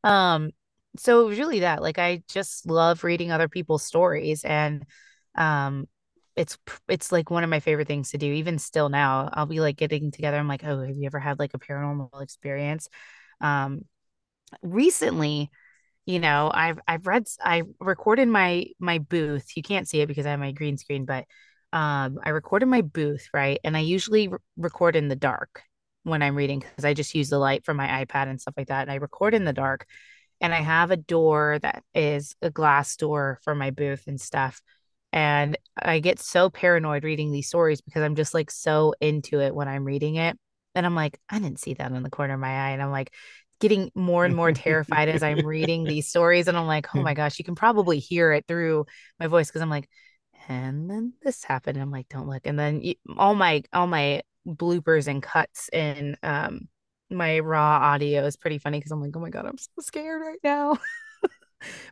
[0.03, 0.51] Um,
[0.97, 1.82] so it was really that.
[1.82, 4.84] Like, I just love reading other people's stories, and
[5.36, 5.86] um,
[6.36, 6.58] it's
[6.88, 8.32] it's like one of my favorite things to do.
[8.32, 10.38] Even still now, I'll be like getting together.
[10.38, 12.88] I'm like, oh, have you ever had like a paranormal experience?
[13.40, 13.84] Um,
[14.62, 15.50] recently,
[16.06, 19.56] you know, I've I've read I recorded my my booth.
[19.56, 21.26] You can't see it because I have my green screen, but
[21.72, 25.62] um, I recorded my booth right, and I usually re- record in the dark
[26.04, 28.68] when I'm reading because I just use the light from my iPad and stuff like
[28.68, 28.82] that.
[28.82, 29.86] And I record in the dark
[30.40, 34.62] and I have a door that is a glass door for my booth and stuff.
[35.12, 39.54] And I get so paranoid reading these stories because I'm just like so into it
[39.54, 40.38] when I'm reading it.
[40.74, 42.70] And I'm like, I didn't see that in the corner of my eye.
[42.70, 43.12] And I'm like
[43.61, 46.48] getting more and more terrified as I'm reading these stories.
[46.48, 48.86] And I'm like, oh my gosh, you can probably hear it through
[49.18, 49.88] my voice because I'm like,
[50.48, 51.76] and then this happened.
[51.76, 52.46] And I'm like, don't look.
[52.46, 56.68] And then you, all my all my bloopers and cuts in um
[57.11, 60.22] my raw audio is pretty funny because I'm like, oh my god, I'm so scared
[60.22, 60.78] right now.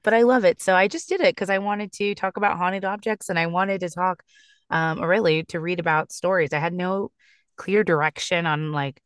[0.03, 0.61] but I love it.
[0.61, 3.47] So I just did it because I wanted to talk about haunted objects and I
[3.47, 4.23] wanted to talk,
[4.71, 6.53] um, or really to read about stories.
[6.53, 7.11] I had no
[7.57, 9.01] clear direction on like,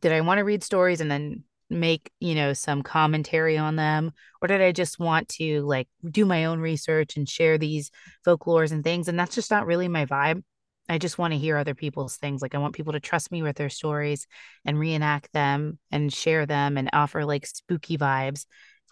[0.00, 4.12] did I want to read stories and then make, you know, some commentary on them?
[4.40, 7.90] Or did I just want to like do my own research and share these
[8.26, 9.08] folklores and things?
[9.08, 10.42] And that's just not really my vibe.
[10.88, 12.42] I just want to hear other people's things.
[12.42, 14.26] Like I want people to trust me with their stories
[14.64, 18.46] and reenact them and share them and offer like spooky vibes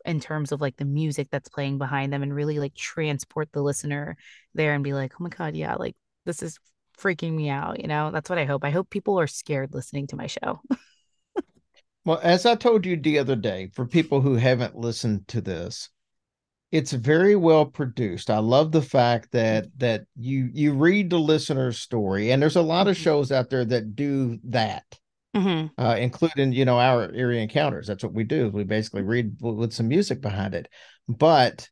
[0.04, 3.62] in terms of like the music that's playing behind them and really like transport the
[3.62, 4.16] listener
[4.54, 6.58] there and be like, oh my God, yeah, like this is
[6.98, 7.80] freaking me out.
[7.80, 8.64] You know, that's what I hope.
[8.64, 10.60] I hope people are scared listening to my show.
[12.04, 15.90] well, as I told you the other day, for people who haven't listened to this,
[16.74, 18.30] it's very well produced.
[18.30, 22.62] I love the fact that that you you read the listener's story, and there's a
[22.62, 23.04] lot of mm-hmm.
[23.04, 24.84] shows out there that do that,
[25.34, 25.80] mm-hmm.
[25.80, 27.86] uh, including you know our eerie encounters.
[27.86, 28.50] That's what we do.
[28.50, 30.68] We basically read with some music behind it,
[31.08, 31.68] but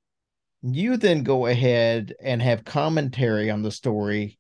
[0.63, 4.39] you then go ahead and have commentary on the story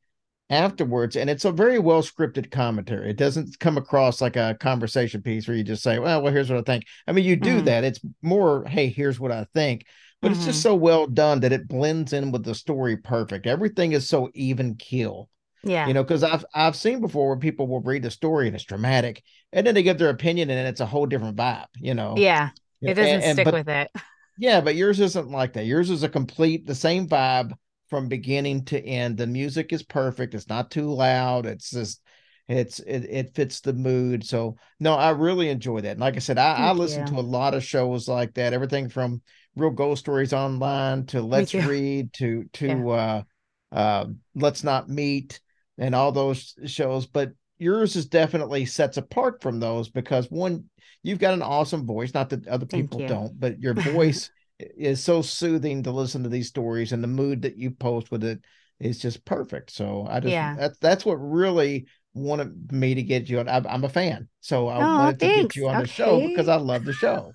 [0.50, 5.22] afterwards and it's a very well scripted commentary it doesn't come across like a conversation
[5.22, 7.56] piece where you just say well well here's what i think i mean you do
[7.56, 7.64] mm-hmm.
[7.64, 9.86] that it's more hey here's what i think
[10.22, 10.36] but mm-hmm.
[10.36, 10.70] it's just mm-hmm.
[10.70, 13.46] so well done that it blends in with the story perfect.
[13.46, 15.28] Everything is so even keel.
[15.64, 15.86] Yeah.
[15.86, 18.64] You know, because I've I've seen before where people will read a story and it's
[18.64, 22.14] dramatic, and then they give their opinion and it's a whole different vibe, you know.
[22.16, 22.50] Yeah.
[22.80, 23.90] It doesn't and, and, stick but, with it.
[24.38, 25.66] Yeah, but yours isn't like that.
[25.66, 27.52] Yours is a complete the same vibe
[27.90, 29.18] from beginning to end.
[29.18, 30.34] The music is perfect.
[30.34, 31.44] It's not too loud.
[31.44, 32.02] It's just
[32.48, 34.24] it's it, it fits the mood.
[34.24, 35.92] So no, I really enjoy that.
[35.92, 37.12] And like I said, I, I listen you.
[37.12, 38.54] to a lot of shows like that.
[38.54, 39.20] Everything from
[39.54, 42.86] real ghost stories online to let's read to to yeah.
[42.86, 43.22] uh
[43.70, 45.40] uh let's not meet
[45.82, 50.64] and all those shows but yours is definitely sets apart from those because one
[51.02, 55.20] you've got an awesome voice not that other people don't but your voice is so
[55.20, 58.40] soothing to listen to these stories and the mood that you post with it
[58.78, 60.54] is just perfect so i just yeah.
[60.56, 64.68] that's that's what really wanted me to get you on I, am a fan so
[64.68, 65.36] i oh, wanted thanks.
[65.36, 65.82] to get you on okay.
[65.82, 67.32] the show because i love the show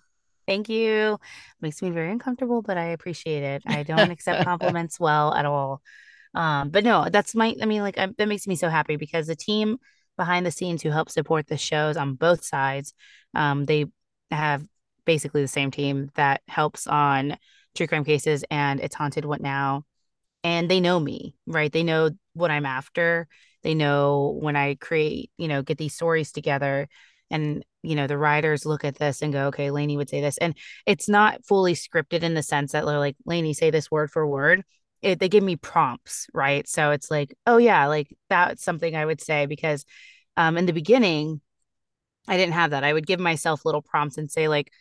[0.48, 1.20] Thank you.
[1.60, 3.64] Makes me very uncomfortable, but I appreciate it.
[3.68, 5.82] I don't accept compliments well at all.
[6.38, 9.26] Um, but no, that's my, I mean, like, I, that makes me so happy because
[9.26, 9.80] the team
[10.18, 12.94] behind the scenes who help support the shows on both sides,
[13.34, 13.88] um, they
[14.30, 14.64] have
[15.04, 17.38] basically the same team that helps on
[17.76, 19.84] true crime cases and it's haunted what now?
[20.44, 21.72] And they know me right?
[21.72, 23.28] They know what i'm after.
[23.64, 26.88] They know when i create you know get these stories together
[27.32, 30.38] and you know the writers look at this and go okay Lainey would say this.
[30.38, 34.12] And it's not fully scripted in the sense that they're like Lainey say this word
[34.12, 34.64] for word
[35.02, 36.68] it, they give me prompts right?
[36.68, 39.86] So it's like oh yeah like that's something I would say because
[40.36, 41.41] um in the beginning
[42.28, 42.84] I didn't have that.
[42.84, 44.72] I would give myself little prompts and say like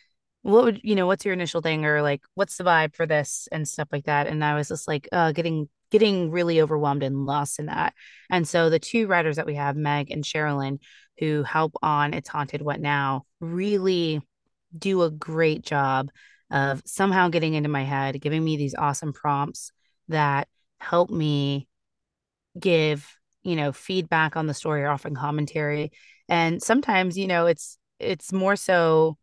[0.43, 1.85] what would you know what's your initial thing?
[1.85, 3.47] or like what's the vibe for this?
[3.51, 4.27] and stuff like that.
[4.27, 7.93] And I was just like uh getting getting really overwhelmed and lost in that.
[8.29, 10.79] And so the two writers that we have Meg and Sherilyn
[11.19, 14.21] who help on It's Haunted What Now really
[14.77, 16.09] do a great job
[16.51, 19.71] of somehow getting into my head, giving me these awesome prompts
[20.09, 20.47] that
[20.79, 21.67] help me
[22.59, 23.07] give,
[23.43, 25.91] you know, feedback on the story or often commentary.
[26.29, 29.17] And sometimes, you know, it's it's more so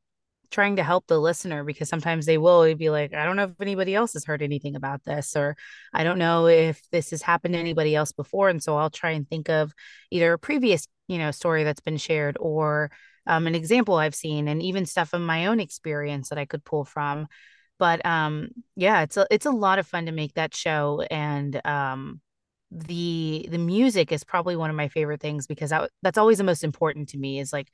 [0.51, 3.61] trying to help the listener because sometimes they will be like, I don't know if
[3.61, 5.57] anybody else has heard anything about this, or
[5.93, 8.49] I don't know if this has happened to anybody else before.
[8.49, 9.73] And so I'll try and think of
[10.11, 12.91] either a previous, you know, story that's been shared or
[13.27, 16.65] um, an example I've seen, and even stuff in my own experience that I could
[16.65, 17.27] pull from.
[17.79, 21.61] But um, yeah, it's a it's a lot of fun to make that show, and
[21.67, 22.21] um,
[22.71, 26.45] the the music is probably one of my favorite things because that, that's always the
[26.45, 27.41] most important to me.
[27.41, 27.69] Is like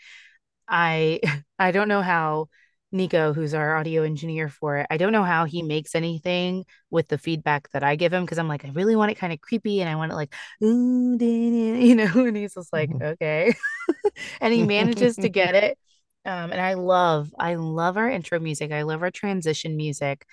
[0.68, 1.20] I
[1.58, 2.48] I don't know how
[2.92, 7.06] Nico, who's our audio engineer for it, I don't know how he makes anything with
[7.08, 9.40] the feedback that I give him because I'm like, I really want it kind of
[9.40, 13.54] creepy and I want it like, you know, and he's just like, okay.
[14.40, 15.78] and he manages to get it.
[16.24, 18.72] Um, and I love, I love our intro music.
[18.72, 20.26] I love our transition music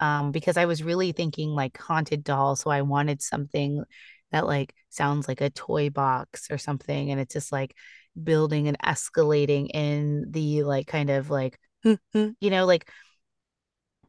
[0.00, 2.56] um, because I was really thinking like haunted doll.
[2.56, 3.84] So I wanted something
[4.30, 7.10] that like sounds like a toy box or something.
[7.10, 7.74] And it's just like
[8.22, 12.88] building and escalating in the like kind of like you know, like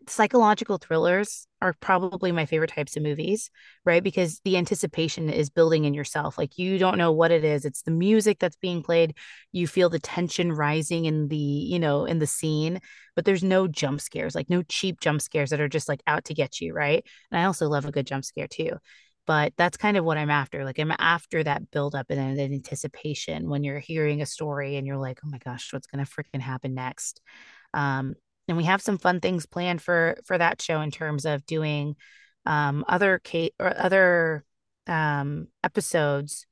[0.07, 3.49] psychological thrillers are probably my favorite types of movies,
[3.85, 4.03] right?
[4.03, 6.37] Because the anticipation is building in yourself.
[6.37, 7.65] Like you don't know what it is.
[7.65, 9.15] It's the music that's being played.
[9.51, 12.79] You feel the tension rising in the, you know, in the scene,
[13.15, 16.25] but there's no jump scares, like no cheap jump scares that are just like out
[16.25, 17.05] to get you, right?
[17.31, 18.77] And I also love a good jump scare too.
[19.25, 20.65] But that's kind of what I'm after.
[20.65, 24.97] Like I'm after that buildup and then anticipation when you're hearing a story and you're
[24.97, 27.21] like, oh my gosh, what's gonna freaking happen next?
[27.73, 28.15] Um,
[28.47, 31.95] and we have some fun things planned for for that show in terms of doing
[32.45, 34.43] um other Kate or other
[34.87, 36.45] um episodes.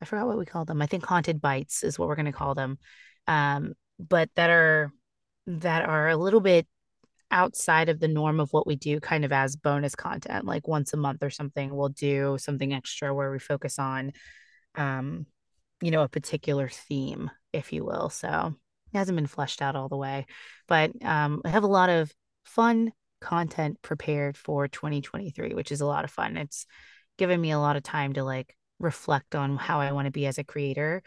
[0.00, 0.80] I forgot what we call them.
[0.80, 2.78] I think haunted bites is what we're going to call them.
[3.26, 4.92] Um but that are
[5.46, 6.66] that are a little bit
[7.30, 10.94] outside of the norm of what we do kind of as bonus content like once
[10.94, 14.12] a month or something we'll do something extra where we focus on
[14.76, 15.26] um
[15.82, 18.10] you know a particular theme if you will.
[18.10, 18.54] So
[18.96, 20.24] hasn't been fleshed out all the way
[20.66, 22.12] but um i have a lot of
[22.44, 26.36] fun content prepared for 2023 which is a lot of fun.
[26.36, 26.66] It's
[27.16, 30.26] given me a lot of time to like reflect on how i want to be
[30.26, 31.02] as a creator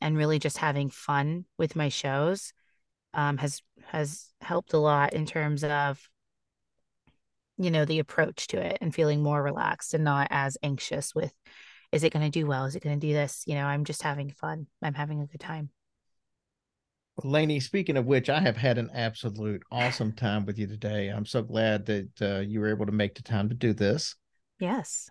[0.00, 2.52] and really just having fun with my shows
[3.14, 6.00] um, has has helped a lot in terms of
[7.58, 11.32] you know the approach to it and feeling more relaxed and not as anxious with
[11.92, 12.64] is it going to do well?
[12.64, 13.44] Is it going to do this?
[13.46, 14.66] You know i'm just having fun.
[14.82, 15.70] I'm having a good time
[17.24, 21.08] Lainey, speaking of which, I have had an absolute awesome time with you today.
[21.08, 24.14] I'm so glad that uh, you were able to make the time to do this.
[24.58, 25.10] yes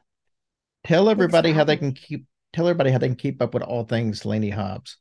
[0.83, 3.83] Tell everybody how they can keep tell everybody how they can keep up with all
[3.83, 4.97] things Laney Hobbs.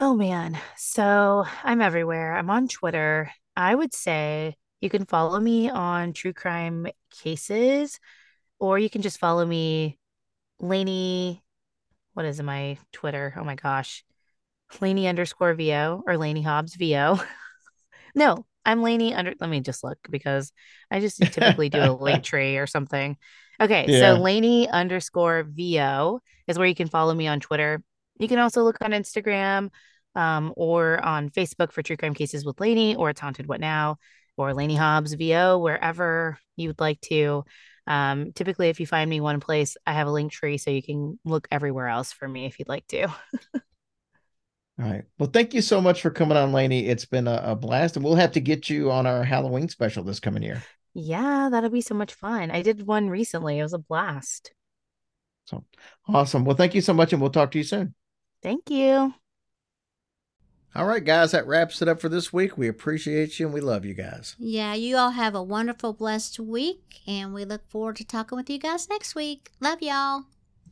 [0.00, 0.58] Oh man.
[0.76, 2.36] So I'm everywhere.
[2.36, 3.30] I'm on Twitter.
[3.56, 7.98] I would say you can follow me on True Crime Cases,
[8.58, 9.98] or you can just follow me,
[10.58, 11.42] Laney.
[12.14, 13.34] What is my Twitter?
[13.36, 14.04] Oh my gosh.
[14.80, 17.18] Lainey underscore VO or Laney Hobbs VO.
[18.14, 19.34] no, I'm Laney under.
[19.40, 20.52] Let me just look because
[20.90, 23.16] I just typically do a link tree or something.
[23.60, 24.14] Okay, Yeah.
[24.16, 27.82] so Laney underscore VO is where you can follow me on Twitter.
[28.18, 29.70] You can also look on Instagram
[30.14, 33.98] um, or on Facebook for True Crime Cases with Lainey, or It's Haunted What Now,
[34.36, 37.44] or Lainey Hobbs VO, wherever you would like to.
[37.86, 40.82] Um, typically, if you find me one place, I have a link tree so you
[40.82, 43.08] can look everywhere else for me if you'd like to.
[44.80, 45.04] All right.
[45.18, 46.86] Well, thank you so much for coming on, Lainey.
[46.86, 50.02] It's been a, a blast, and we'll have to get you on our Halloween special
[50.02, 50.62] this coming year.
[50.94, 52.50] Yeah, that'll be so much fun.
[52.50, 54.52] I did one recently, it was a blast.
[55.44, 55.64] So
[56.08, 56.44] awesome.
[56.44, 57.94] Well, thank you so much, and we'll talk to you soon.
[58.42, 59.12] Thank you.
[60.74, 62.56] All right, guys, that wraps it up for this week.
[62.56, 64.36] We appreciate you and we love you guys.
[64.38, 68.48] Yeah, you all have a wonderful, blessed week, and we look forward to talking with
[68.48, 69.50] you guys next week.
[69.60, 70.26] Love y'all.